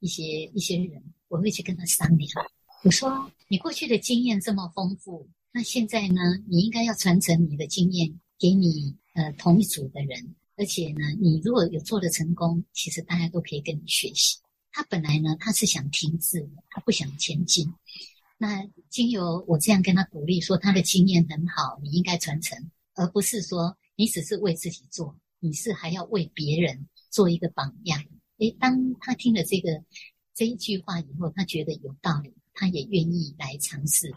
[0.00, 2.28] 一些一些人，我会去跟他商量。
[2.82, 8.18] 我说，你过去的经验这么丰富，那现在呢，你应该要传承你的经验。
[8.40, 14.38] 给你呃同一组的人，而且呢，你如果有做的成功，其实大家都可以跟你学习。
[14.70, 17.66] 他本来呢，他是想停滞，他不想前进。
[18.36, 22.56] 那经由我这样跟他鼓励，说他的经验很好，你应该传承，
[22.94, 28.02] 而不是说你只是为自己做，你是还要为别人做一个榜样。
[28.38, 29.82] 诶，当他听了这个
[30.34, 34.14] 这一句话以后，他觉得有道理，他也愿意来尝试。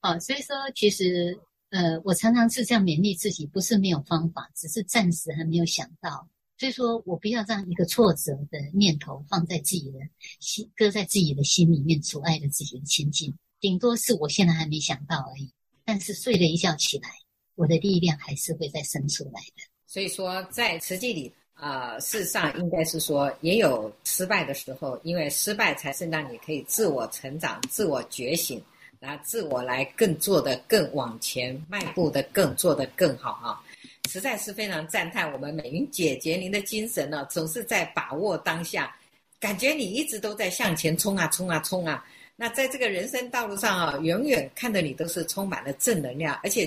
[0.00, 1.38] 好，所以说其实。
[1.74, 6.28] 呃，我常常是这样勉励自己，不是没有方法，只是暂时还没有想到。
[6.58, 9.98] 所以说我不要让一个挫折的念头放在自己的
[10.38, 13.34] 心，搁在自己的心里面，阻碍了自己的前进。
[13.58, 15.50] 顶多是我现在还没想到而已。
[15.82, 17.08] 但是睡了一觉起来，
[17.54, 19.62] 我的力量还是会再生出来的。
[19.86, 28.60] 所以说，在实际里，啊、呃，事实上应该是说也有失败的时候，因为失败才是让你可以自我成长、自我觉醒，
[28.98, 33.62] 然后自我来更做得更往前迈步的更做得更好啊！
[34.10, 38.94] 实在是非常赞叹我们美云姐姐您的精神呢，总是在把握当下，
[39.38, 42.04] 感觉你一直都在向前冲啊冲啊冲啊！
[42.34, 46.66] 那在这个人生道路上啊，永远看着你都是充满了正能量，而且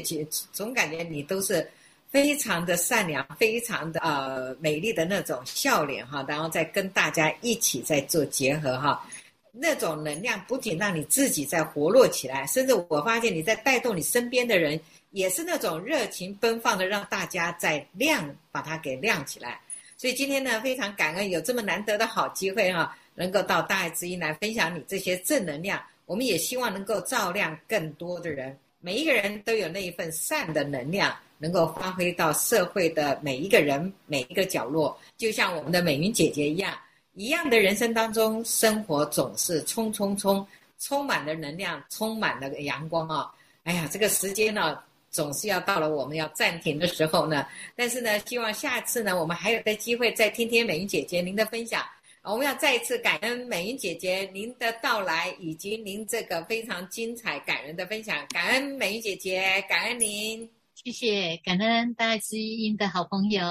[0.54, 1.70] 总感觉你都是
[2.16, 9.06] 非常的善良、非常的呃美丽的那种笑脸哈，然后再跟大家一起在做结合哈，
[9.52, 14.80] 那种能量不仅让你自己在活络起来，甚至我发现你在带动你身边的人，
[15.12, 19.60] 也是那种热情奔放的，让大家在亮，把它给亮起来。
[19.98, 22.98] 所以今天呢，非常感恩有这么难得的好机会哈。
[23.14, 28.58] 能够到大爱之音来分享你这些正能量，我们也希望能够照亮更多的人。
[28.80, 34.98] 每一个人都有那一份善的能量，能够发挥到社会的每一个人每一个角落。
[35.18, 36.78] 就像我们的美云姐姐一样，
[37.14, 40.46] 一样的人生当中，生活总是冲冲冲，
[40.80, 43.32] 充满了能量，充满了阳光啊！
[43.64, 44.78] 哎呀，这个时间呢，
[45.10, 47.48] 总是要到了我们要暂停的时候呢。
[47.76, 51.84] 但是呢，希望下次呢，我们还有的机会再听听美云姐姐您的分享。
[52.22, 58.26] 我们要再一次感恩美云姐姐您的到来，以及您这个非常精彩感人的分享。
[58.30, 60.50] 感恩美云姐姐，感恩您，
[60.86, 63.42] 谢谢，感恩大爱之音的好朋友，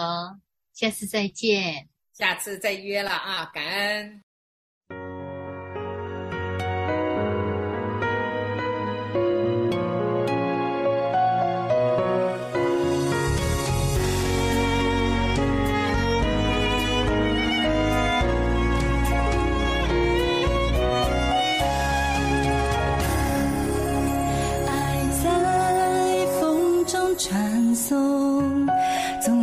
[0.73, 4.23] 下次再见，下次再约了啊，感恩。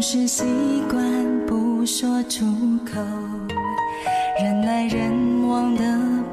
[0.02, 0.44] 是习
[0.90, 1.00] 惯
[1.46, 2.44] 不说出
[2.92, 3.00] 口，
[4.42, 5.84] 人来人往的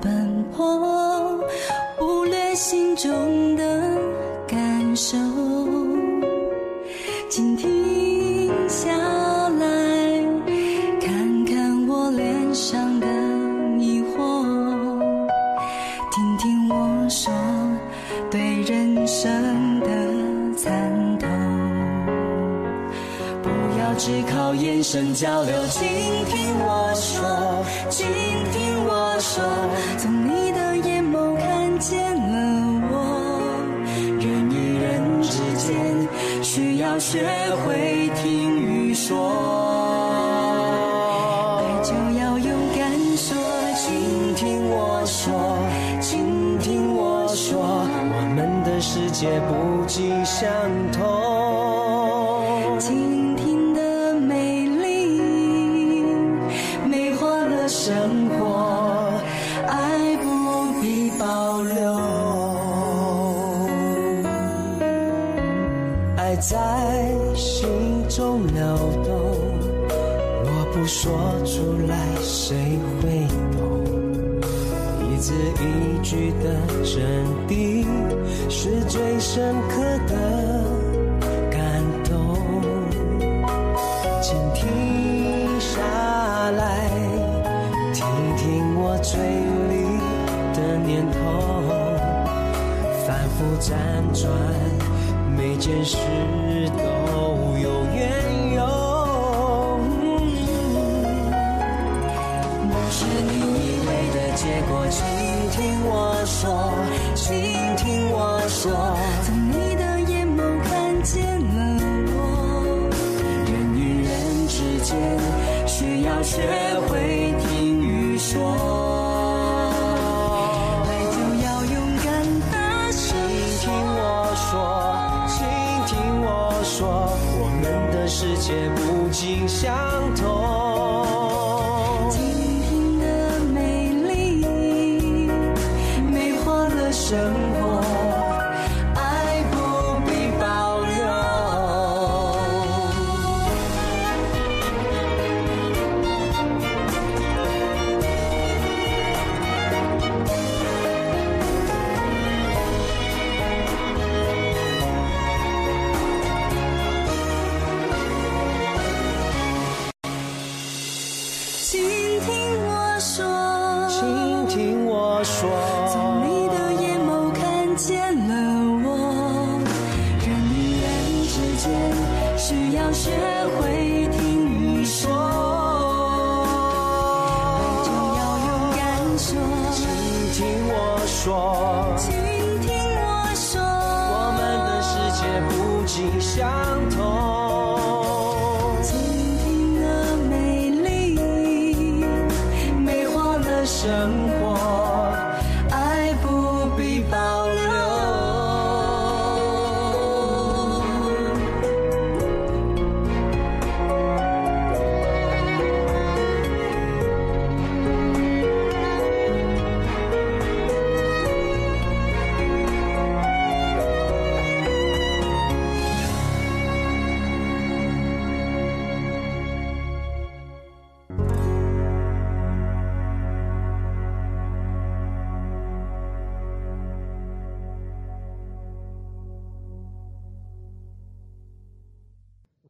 [0.01, 1.39] 奔波，
[1.99, 3.62] 忽略心中的
[4.47, 5.19] 感受。
[7.29, 8.89] 请停下
[9.61, 9.66] 来，
[10.99, 13.07] 看看我脸上的
[13.79, 14.99] 疑惑，
[16.11, 17.31] 听听我说
[18.31, 19.78] 对人生
[23.99, 25.82] 只靠眼神交流，请
[26.26, 27.20] 听我说，
[27.90, 28.07] 请
[28.53, 29.42] 听我说，
[29.99, 32.94] 从你的眼眸看见了我。
[34.20, 36.09] 人与人之间
[36.44, 37.26] 需要学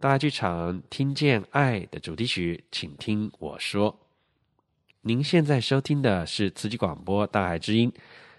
[0.08, 3.94] 大剧场听见爱的主题曲，请听我说。
[5.02, 7.92] 您现在收听的是慈济广播大爱之音。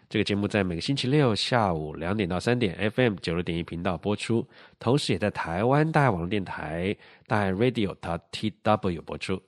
[0.10, 4.44] 这个节目在每个星期六下午两点到三点，FM 九六点一频道播出，
[4.80, 6.98] 同时也在台湾大爱网络电台
[7.28, 7.96] 大爱 Radio
[8.32, 9.40] TW 播出。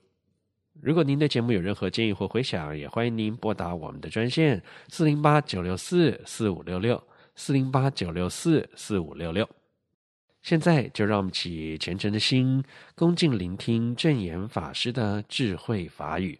[0.79, 7.01] 如果您对节目有任何建议或回响，也欢迎您拨打我们的专线四零八九六四四五六六
[7.35, 9.49] 四零八九六四四五六六。
[10.41, 12.63] 现在就让我们起虔诚的心，
[12.95, 16.39] 恭敬聆听正言法师的智慧法语。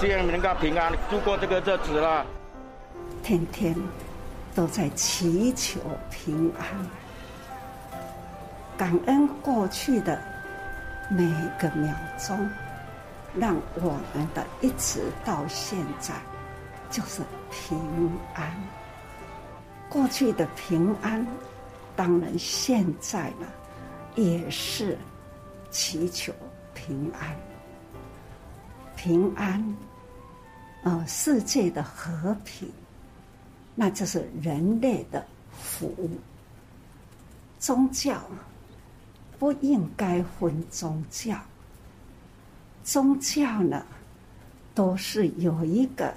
[0.00, 2.24] 希望你能够平安度过这个日子了。
[3.22, 3.76] 天天
[4.54, 5.78] 都在祈求
[6.10, 6.66] 平安，
[8.78, 10.18] 感恩过去的
[11.10, 11.26] 每
[11.60, 12.48] 个秒钟，
[13.34, 16.14] 让我们的一直到现在
[16.88, 17.20] 就是
[17.50, 17.78] 平
[18.34, 18.50] 安。
[19.90, 21.26] 过去的平安。
[21.94, 23.46] 当然，现在呢，
[24.14, 24.96] 也是
[25.70, 26.32] 祈求
[26.72, 27.36] 平安，
[28.96, 29.76] 平安，
[30.82, 32.70] 呃，世界的和平，
[33.74, 36.10] 那就是人类的福。
[37.58, 38.20] 宗教
[39.38, 41.36] 不应该分宗教，
[42.82, 43.84] 宗教呢，
[44.74, 46.14] 都是有一个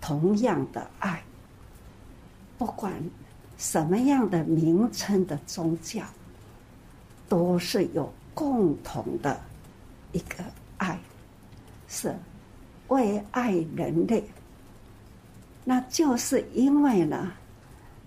[0.00, 1.22] 同样的爱，
[2.58, 2.92] 不管。
[3.58, 6.02] 什么样的名称的宗教，
[7.28, 9.38] 都是有共同的
[10.12, 10.42] 一个
[10.78, 10.98] 爱，
[11.86, 12.16] 是
[12.90, 14.22] 为爱人类。
[15.64, 17.32] 那就是因为呢，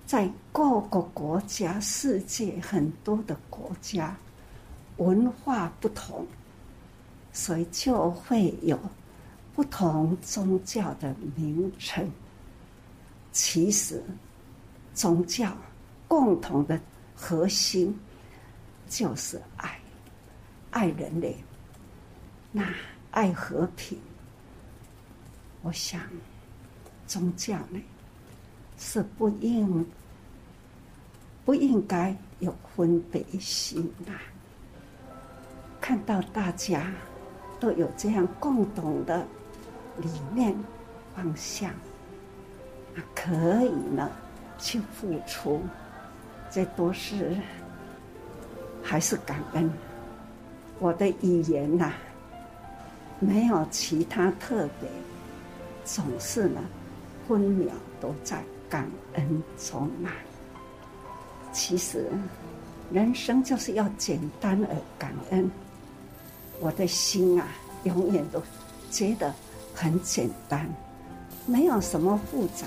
[0.06, 4.16] 在各个国家、世界很多的国家，
[4.96, 6.26] 文化不同，
[7.34, 8.80] 所以就会有
[9.54, 12.10] 不同宗教的名称。
[13.34, 14.02] 其实。
[14.96, 15.52] 宗教
[16.08, 16.80] 共同的
[17.16, 18.00] 核心
[18.88, 19.76] 就是爱，
[20.70, 21.36] 爱人类，
[22.52, 22.72] 那
[23.10, 23.98] 爱和平。
[25.64, 25.99] 我想，
[27.07, 27.82] 宗教呢
[28.78, 29.86] 是不应
[31.43, 34.14] 不应该有分别心呐。
[35.82, 36.91] 看到大家
[37.59, 39.26] 都有这样共同的
[39.97, 40.55] 理念
[41.16, 41.72] 方向，
[42.93, 44.09] 那可以呢。
[44.59, 45.61] 去付出，
[46.49, 47.36] 这都是
[48.82, 49.70] 还是感恩。
[50.80, 51.91] 我的语言呐、
[53.20, 54.89] 没有其他特别，
[55.86, 56.62] 总是呢，
[57.28, 60.12] 分秒都在感恩中啊。
[61.52, 62.10] 其实，
[62.92, 65.50] 人生就是要简单而感恩。
[66.60, 67.48] 我的心啊，
[67.84, 68.42] 永远都
[68.90, 69.34] 觉得
[69.74, 70.68] 很简单，
[71.46, 72.66] 没有什么复杂，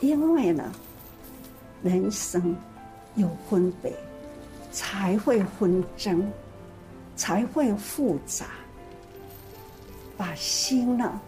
[0.00, 0.72] 因为呢，
[1.82, 2.56] 人生
[3.14, 3.92] 有分别，
[4.72, 6.30] 才会纷争，
[7.16, 8.46] 才会复杂。
[10.16, 11.20] 把心呢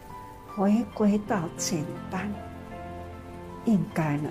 [0.57, 2.33] 回归到简单，
[3.67, 4.31] 应该呢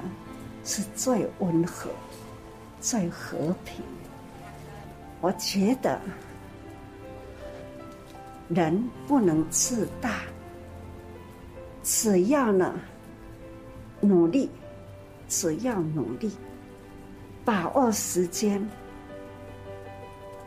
[0.64, 1.88] 是最温和、
[2.82, 3.86] 最和平。
[5.22, 6.02] 我觉得
[8.50, 10.22] 人不能自大，
[11.84, 12.74] 只要呢
[14.02, 14.50] 努力，
[15.28, 16.32] 只要努力，
[17.44, 18.68] 把握时间，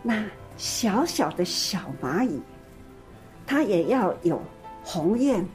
[0.03, 0.25] 那
[0.57, 2.43] 小小的小蚂蚁。
[3.47, 4.43] 它也要有
[4.85, 5.49] 鸿雁，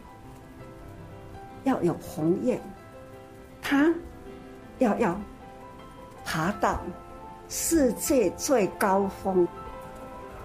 [1.64, 2.60] 要有鸿雁，
[3.62, 3.94] 它
[4.80, 5.20] 要要
[6.26, 6.82] 爬到
[7.50, 9.48] 世界最高峰。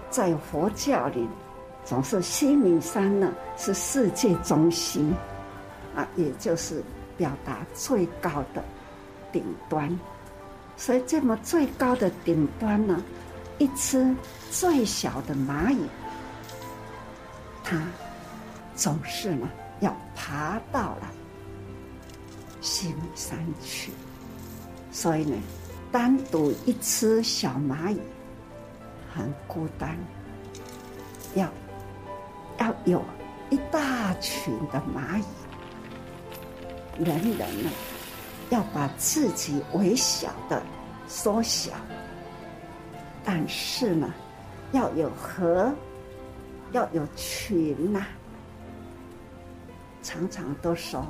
[0.09, 1.27] 在佛教里，
[1.85, 5.13] 总是西敏山呢是世界中心，
[5.95, 6.83] 啊，也就是
[7.15, 8.63] 表达最高的
[9.31, 9.87] 顶端。
[10.75, 13.03] 所以，这么最高的顶端呢，
[13.59, 14.15] 一只
[14.49, 15.77] 最小的蚂蚁。
[17.63, 17.79] 他
[18.75, 19.47] 总是呢
[19.79, 21.09] 要爬到了
[22.61, 23.91] 须弥山去，
[24.91, 25.37] 所以呢，
[25.91, 27.99] 单独一只小蚂蚁
[29.13, 29.97] 很孤单，
[31.35, 31.49] 要
[32.57, 33.03] 要有
[33.49, 37.69] 一大群的蚂蚁，人人呢
[38.49, 40.61] 要把自己微小的
[41.07, 41.71] 缩小，
[43.23, 44.13] 但是呢
[44.71, 45.73] 要有和。
[46.71, 48.05] 要有群呐、
[50.01, 51.05] 常常都说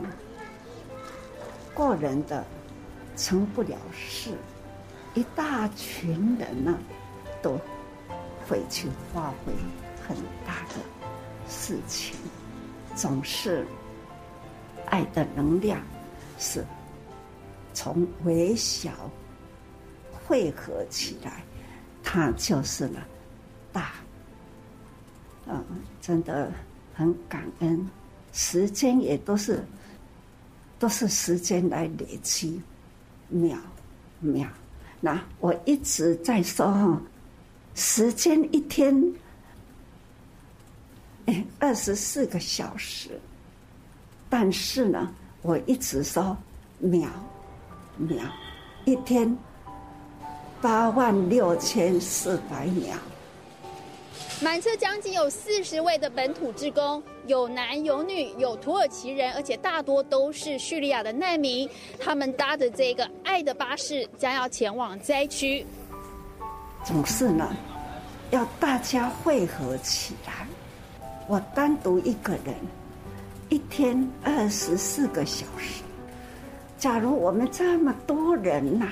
[1.73, 2.43] 过人的
[3.15, 4.31] 成不了事，
[5.13, 6.77] 一大群人呢，
[7.41, 7.59] 都
[8.47, 9.53] 会去发挥
[10.07, 10.15] 很
[10.45, 10.75] 大的
[11.47, 12.15] 事情。
[12.95, 13.65] 总是
[14.87, 15.79] 爱的能量
[16.37, 16.65] 是
[17.73, 18.91] 从微小
[20.11, 21.43] 汇合起来，
[22.03, 23.05] 它就是了
[23.71, 23.91] 大。
[25.45, 25.63] 嗯，
[26.01, 26.51] 真的
[26.93, 27.89] 很感恩，
[28.31, 29.65] 时间也都是
[30.77, 32.61] 都是时间来累积，
[33.29, 33.57] 秒
[34.19, 34.47] 秒。
[35.01, 37.01] 那我一直在说哈，
[37.75, 39.13] 时间一天
[41.25, 43.19] 哎二十四个小时，
[44.29, 46.37] 但是呢，我一直说
[46.79, 47.09] 秒
[47.97, 48.23] 秒，
[48.85, 49.37] 一天
[50.61, 52.95] 八万六千四百秒。
[54.41, 61.69] 满车将近有四十位的本土职工，有男有女，有土耳其人，而且大多都是叙利亚的难民。
[61.99, 65.65] 他们搭着这个爱的巴士，将要前往灾区。
[66.85, 67.53] 总是呢，
[68.31, 70.47] 要大家汇合起来。
[71.27, 72.55] 我单独一个人，
[73.49, 75.83] 一天二十四个小时。
[76.77, 78.87] 假如我们这么多人呐、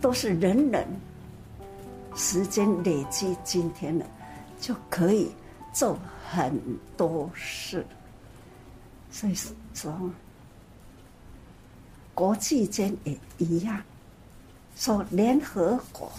[0.00, 0.86] 都是人人，
[2.14, 4.06] 时间累积今天的。
[4.60, 5.30] 就可以
[5.72, 5.98] 做
[6.30, 6.52] 很
[6.96, 7.84] 多事，
[9.10, 9.34] 所以
[9.74, 10.10] 说
[12.14, 13.80] 国际间也一样，
[14.76, 16.10] 说联合国，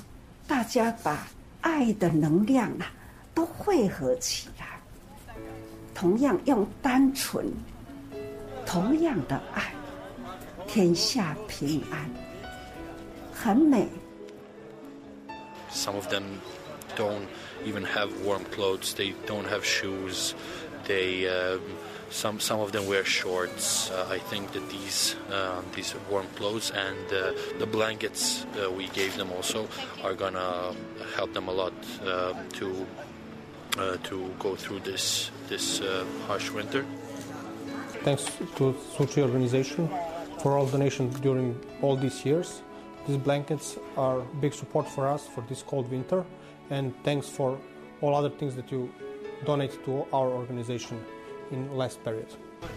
[0.47, 1.27] 大家把
[1.61, 2.91] 爱的能量啊
[3.33, 4.79] 都汇合起来，
[5.93, 7.45] 同样用单纯，
[8.65, 9.73] 同样的爱，
[10.67, 12.09] 天下平安，
[13.33, 13.87] 很美。
[15.71, 16.23] Some of them
[16.95, 17.25] don't
[17.65, 18.93] even have warm clothes.
[18.93, 20.35] They don't have shoes.
[20.85, 21.61] They um,
[22.09, 23.91] some some of them wear shorts.
[23.91, 28.45] Uh, I think that these uh, these warm clothes and uh, the blankets
[28.75, 29.67] we gave them also
[30.03, 30.73] are gonna
[31.15, 31.73] help them a lot
[32.05, 32.87] uh, to
[33.77, 36.85] uh, to go through this this uh, harsh winter.
[38.03, 39.89] Thanks to Sochi organization
[40.41, 42.61] for all the donations during all these years.
[43.07, 46.25] These blankets are big support for us for this cold winter
[46.69, 47.57] and thanks for
[48.01, 48.89] all other things that you
[49.45, 50.97] donate to our organization
[51.51, 52.27] in last period.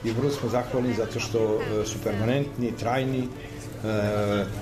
[0.04, 3.28] I vrlo smo zahvalni zato što su permanentni, trajni,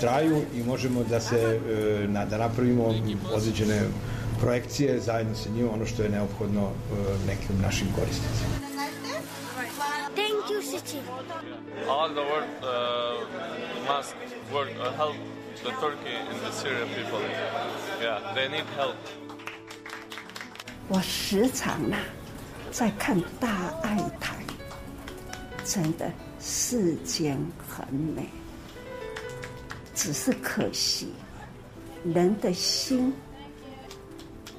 [0.00, 1.60] traju i možemo da se
[2.28, 2.94] da napravimo
[3.34, 3.80] određene
[4.40, 6.70] projekcije zajedno sa njima ono što je neophodno
[7.26, 8.70] nekim našim korisnicima.
[10.14, 10.98] Thank you, City.
[11.88, 13.26] All the world uh,
[13.88, 14.14] must
[14.52, 15.16] work uh, help
[15.62, 17.20] the Turkey and the Syrian people.
[18.00, 18.96] Yeah, they need help.
[20.88, 21.96] 我时常呢
[22.70, 24.34] 在看大爱台，
[25.64, 27.38] 真的世间
[27.68, 28.26] 很美，
[29.94, 31.12] 只是可惜
[32.02, 33.12] 人的心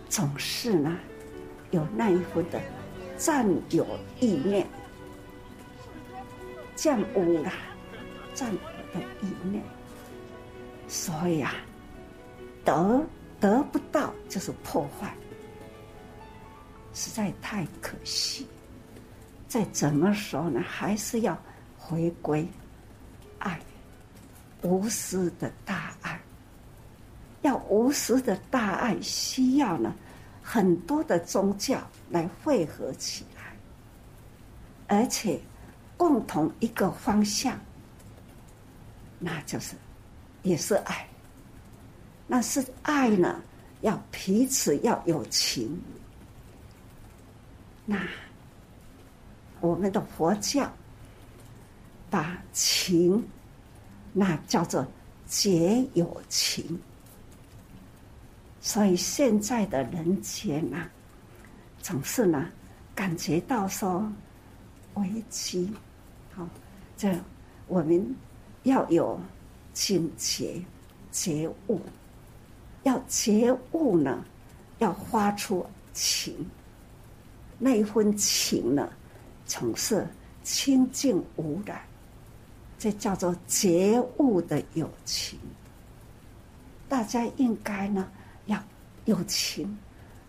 [0.08, 0.98] 总是呢
[1.72, 2.62] 有那一份的
[3.18, 3.86] 占有
[4.20, 4.66] 意念，
[6.76, 7.52] 占有了，
[8.34, 8.60] 占有
[8.94, 9.62] 的意念，
[10.92, 11.56] 所以啊，
[12.66, 13.02] 得
[13.40, 15.16] 得不到就是破坏，
[16.94, 18.46] 实在太可惜。
[19.48, 21.42] 再怎么说呢，还是要
[21.78, 22.46] 回归
[23.40, 23.58] 爱，
[24.64, 26.20] 无私的大爱。
[27.42, 29.96] 要无私的大爱，需要呢
[30.44, 33.56] 很多的宗教来汇合起来，
[34.88, 35.40] 而且
[35.96, 37.58] 共同一个方向，
[39.20, 39.76] 那就是
[40.44, 41.08] 也是爱。
[42.28, 43.42] 那是爱呢，
[43.82, 45.82] 要彼此要有情。
[47.86, 48.08] 那
[49.60, 50.72] 我们的佛教
[52.10, 53.22] 把情，
[54.14, 54.86] 那叫做
[55.28, 56.80] 结有情。
[58.62, 60.92] 所以现在的人间呐、啊，
[61.82, 62.48] 总是呢
[62.94, 64.10] 感觉到说
[64.94, 65.74] 危机，
[66.34, 66.48] 好，
[66.96, 67.14] 这
[67.68, 68.16] 我们
[68.64, 69.20] 要有
[69.82, 70.62] 警觉、
[71.12, 71.82] 觉悟，
[72.84, 74.24] 要觉悟呢，
[74.78, 76.48] 要发出情，
[77.58, 78.94] 那一份情呢，
[79.48, 80.08] 总是
[80.44, 81.82] 清净无染，
[82.78, 85.40] 这叫做觉悟的有情。
[86.88, 88.08] 大家应该呢。
[88.46, 88.64] 要
[89.06, 89.76] 有情，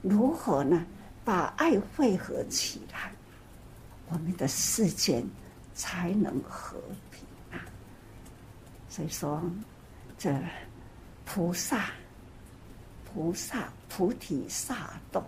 [0.01, 0.83] 如何呢？
[1.27, 3.13] 把爱汇合起来，
[4.09, 5.23] 我们的世间
[5.75, 6.79] 才能和！
[8.93, 9.43] 所以说，
[10.19, 10.31] 这
[11.25, 11.87] 菩萨、
[13.07, 15.25] 菩萨、菩提萨埵，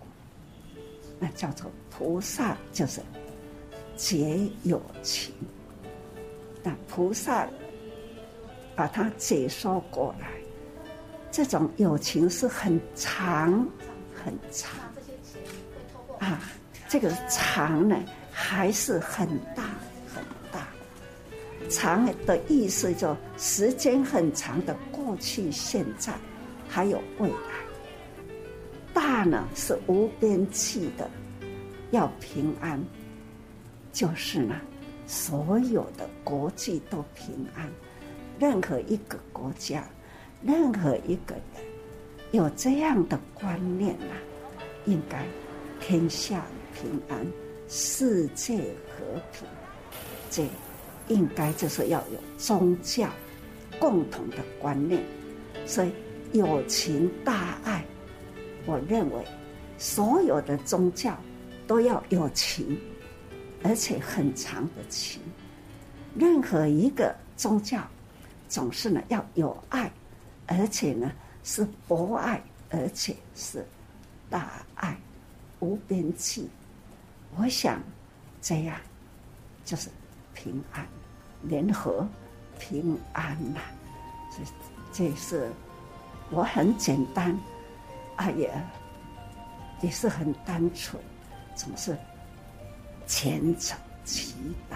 [1.19, 3.01] 那叫做菩萨，就是
[3.95, 5.33] 结有情。
[6.61, 7.47] 那菩萨
[8.75, 10.27] 把它解说过来。
[11.31, 13.67] 这种友情是很长，
[14.13, 14.71] 很长
[16.19, 16.39] 啊！
[16.87, 17.99] 这个长呢，
[18.31, 19.63] 还是很大。
[21.69, 26.13] 长的意思就时间很长的过去、现在，
[26.67, 27.35] 还有未来。
[28.93, 31.09] 大呢是无边际的，
[31.91, 32.81] 要平安，
[33.91, 34.55] 就是呢，
[35.05, 37.69] 所有的国际都平安，
[38.39, 39.83] 任何一个国家。
[40.41, 41.65] 任何一个人
[42.31, 44.13] 有这样的观念啊，
[44.85, 45.25] 应该
[45.79, 46.45] 天下
[46.75, 47.25] 平安，
[47.67, 49.47] 世界和平。
[50.29, 50.51] 这样
[51.07, 53.09] 应该就是要有宗教
[53.79, 55.03] 共同的观念。
[55.65, 55.91] 所以
[56.33, 57.83] 有情大爱，
[58.65, 59.25] 我认为
[59.77, 61.17] 所有的宗教
[61.67, 62.79] 都要有情，
[63.63, 65.21] 而且很长的情。
[66.17, 67.85] 任何一个宗教
[68.47, 69.91] 总是呢要有爱。
[70.47, 71.11] 而且呢，
[71.43, 72.39] 是博爱，
[72.69, 73.65] 而且是
[74.29, 74.95] 大爱，
[75.59, 76.47] 无边际。
[77.35, 77.81] 我想
[78.43, 78.77] 这样
[79.63, 79.89] 就是
[80.35, 80.87] 平安，
[81.47, 82.07] 联合
[82.59, 83.71] 平安呐、啊。
[84.91, 85.51] 这这是
[86.29, 87.37] 我很简单，
[88.15, 88.53] 啊也
[89.81, 91.01] 也是很单纯，
[91.55, 91.97] 总是
[93.05, 94.35] 虔诚祈
[94.69, 94.75] 祷。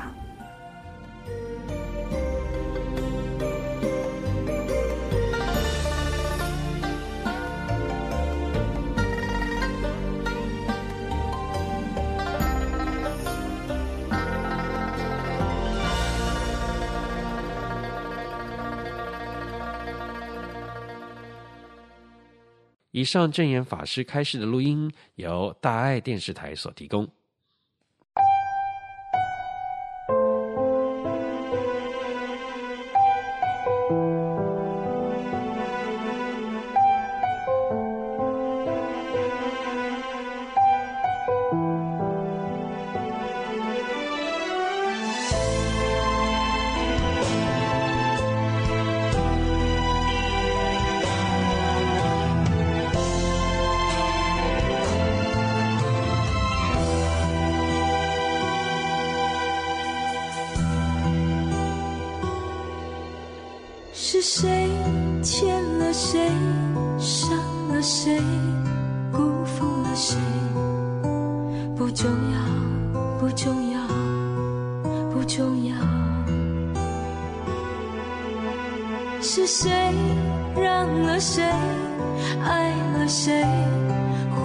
[22.92, 27.08] 以上证言法师开示的录音，由大爱电视台所提供。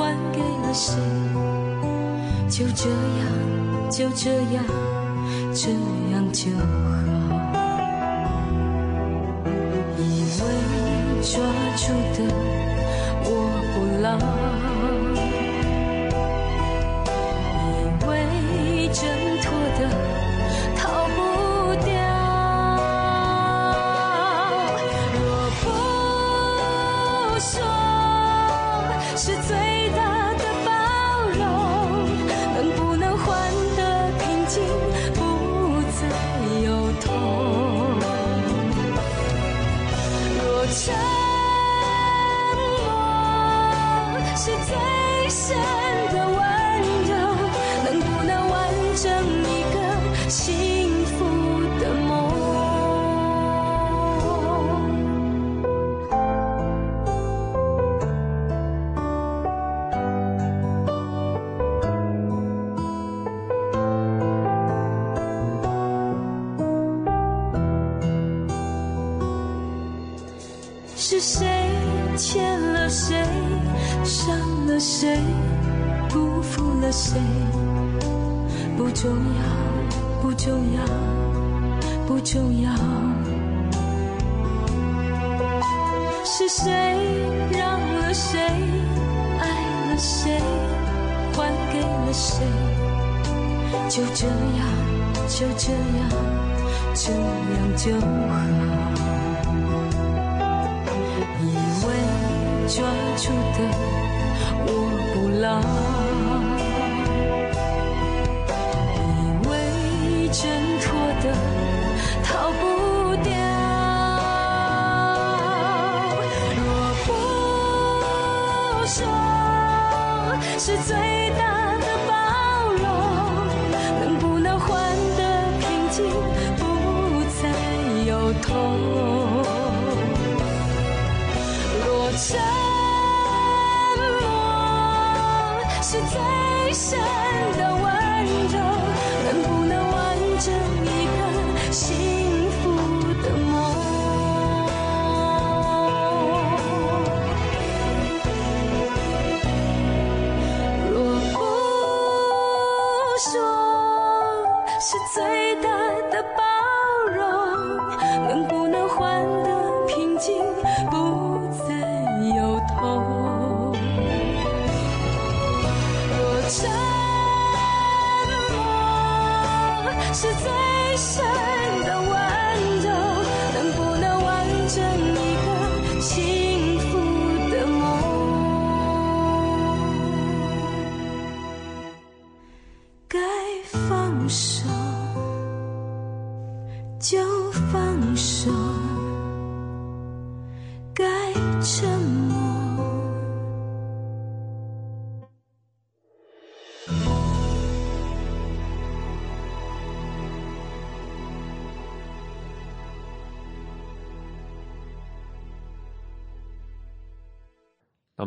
[0.05, 0.97] 还给了谁？
[2.47, 3.25] 就这样
[3.91, 4.63] 就这样
[5.55, 5.71] 这
[6.13, 6.63] 样就好。
[9.99, 10.01] 以
[10.39, 10.41] 为
[11.23, 11.33] 抓
[11.77, 11.83] 住
[12.15, 12.19] 的
[13.25, 13.29] 我
[13.73, 14.54] 不老。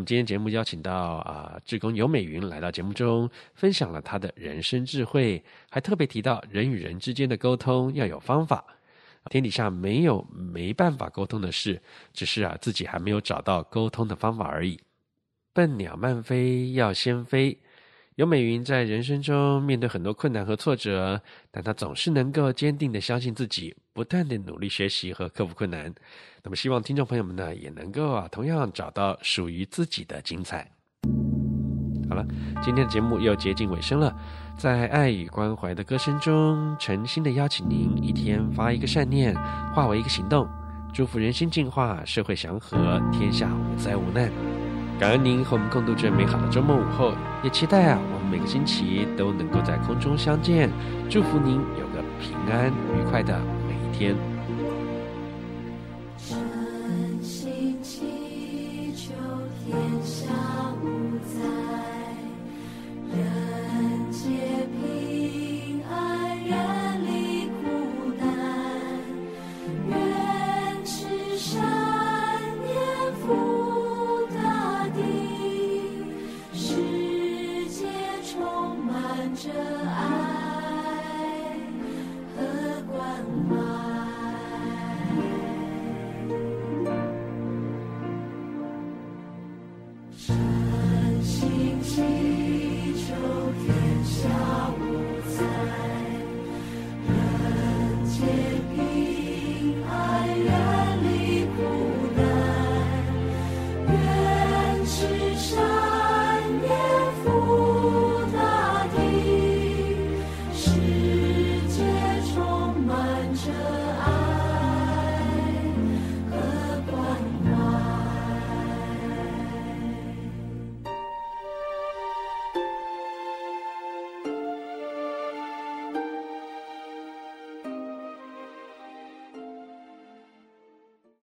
[0.08, 8.64] 今天节目邀请到啊，志工尤美云来到节目中，分享了她的人生智慧，还特别提到人与人之间的沟通要有方法。
[9.30, 11.82] 天底下没有没办法沟通的事，
[12.14, 14.80] 只是啊自己还没有找到沟通的方法而已。
[15.52, 17.60] 笨鸟慢飞要先飞。
[18.18, 25.94] 游美云在人生中面对很多困难和挫折，但她总是能够坚定地相信自己，不断的努力学习和克服困难。
[26.42, 30.68] 那么，希望听众朋友们呢也能够啊，同样找到属于自己的精彩。
[32.10, 32.26] 好了，
[32.64, 34.12] 今天的节目又接近尾声了，
[34.58, 39.36] 在爱与关怀的歌声中，诚心的邀请您一天发一个善念，
[39.76, 40.50] 化为一个行动，
[40.92, 44.57] 祝福人心净化，社会祥和，天下无灾无难。
[45.00, 50.72] 感恩您和我们共度这美好的周末午后，也期待啊，我们每个星期都能够在空中相见。
[51.08, 54.37] 祝福您有个平安愉快的每一天。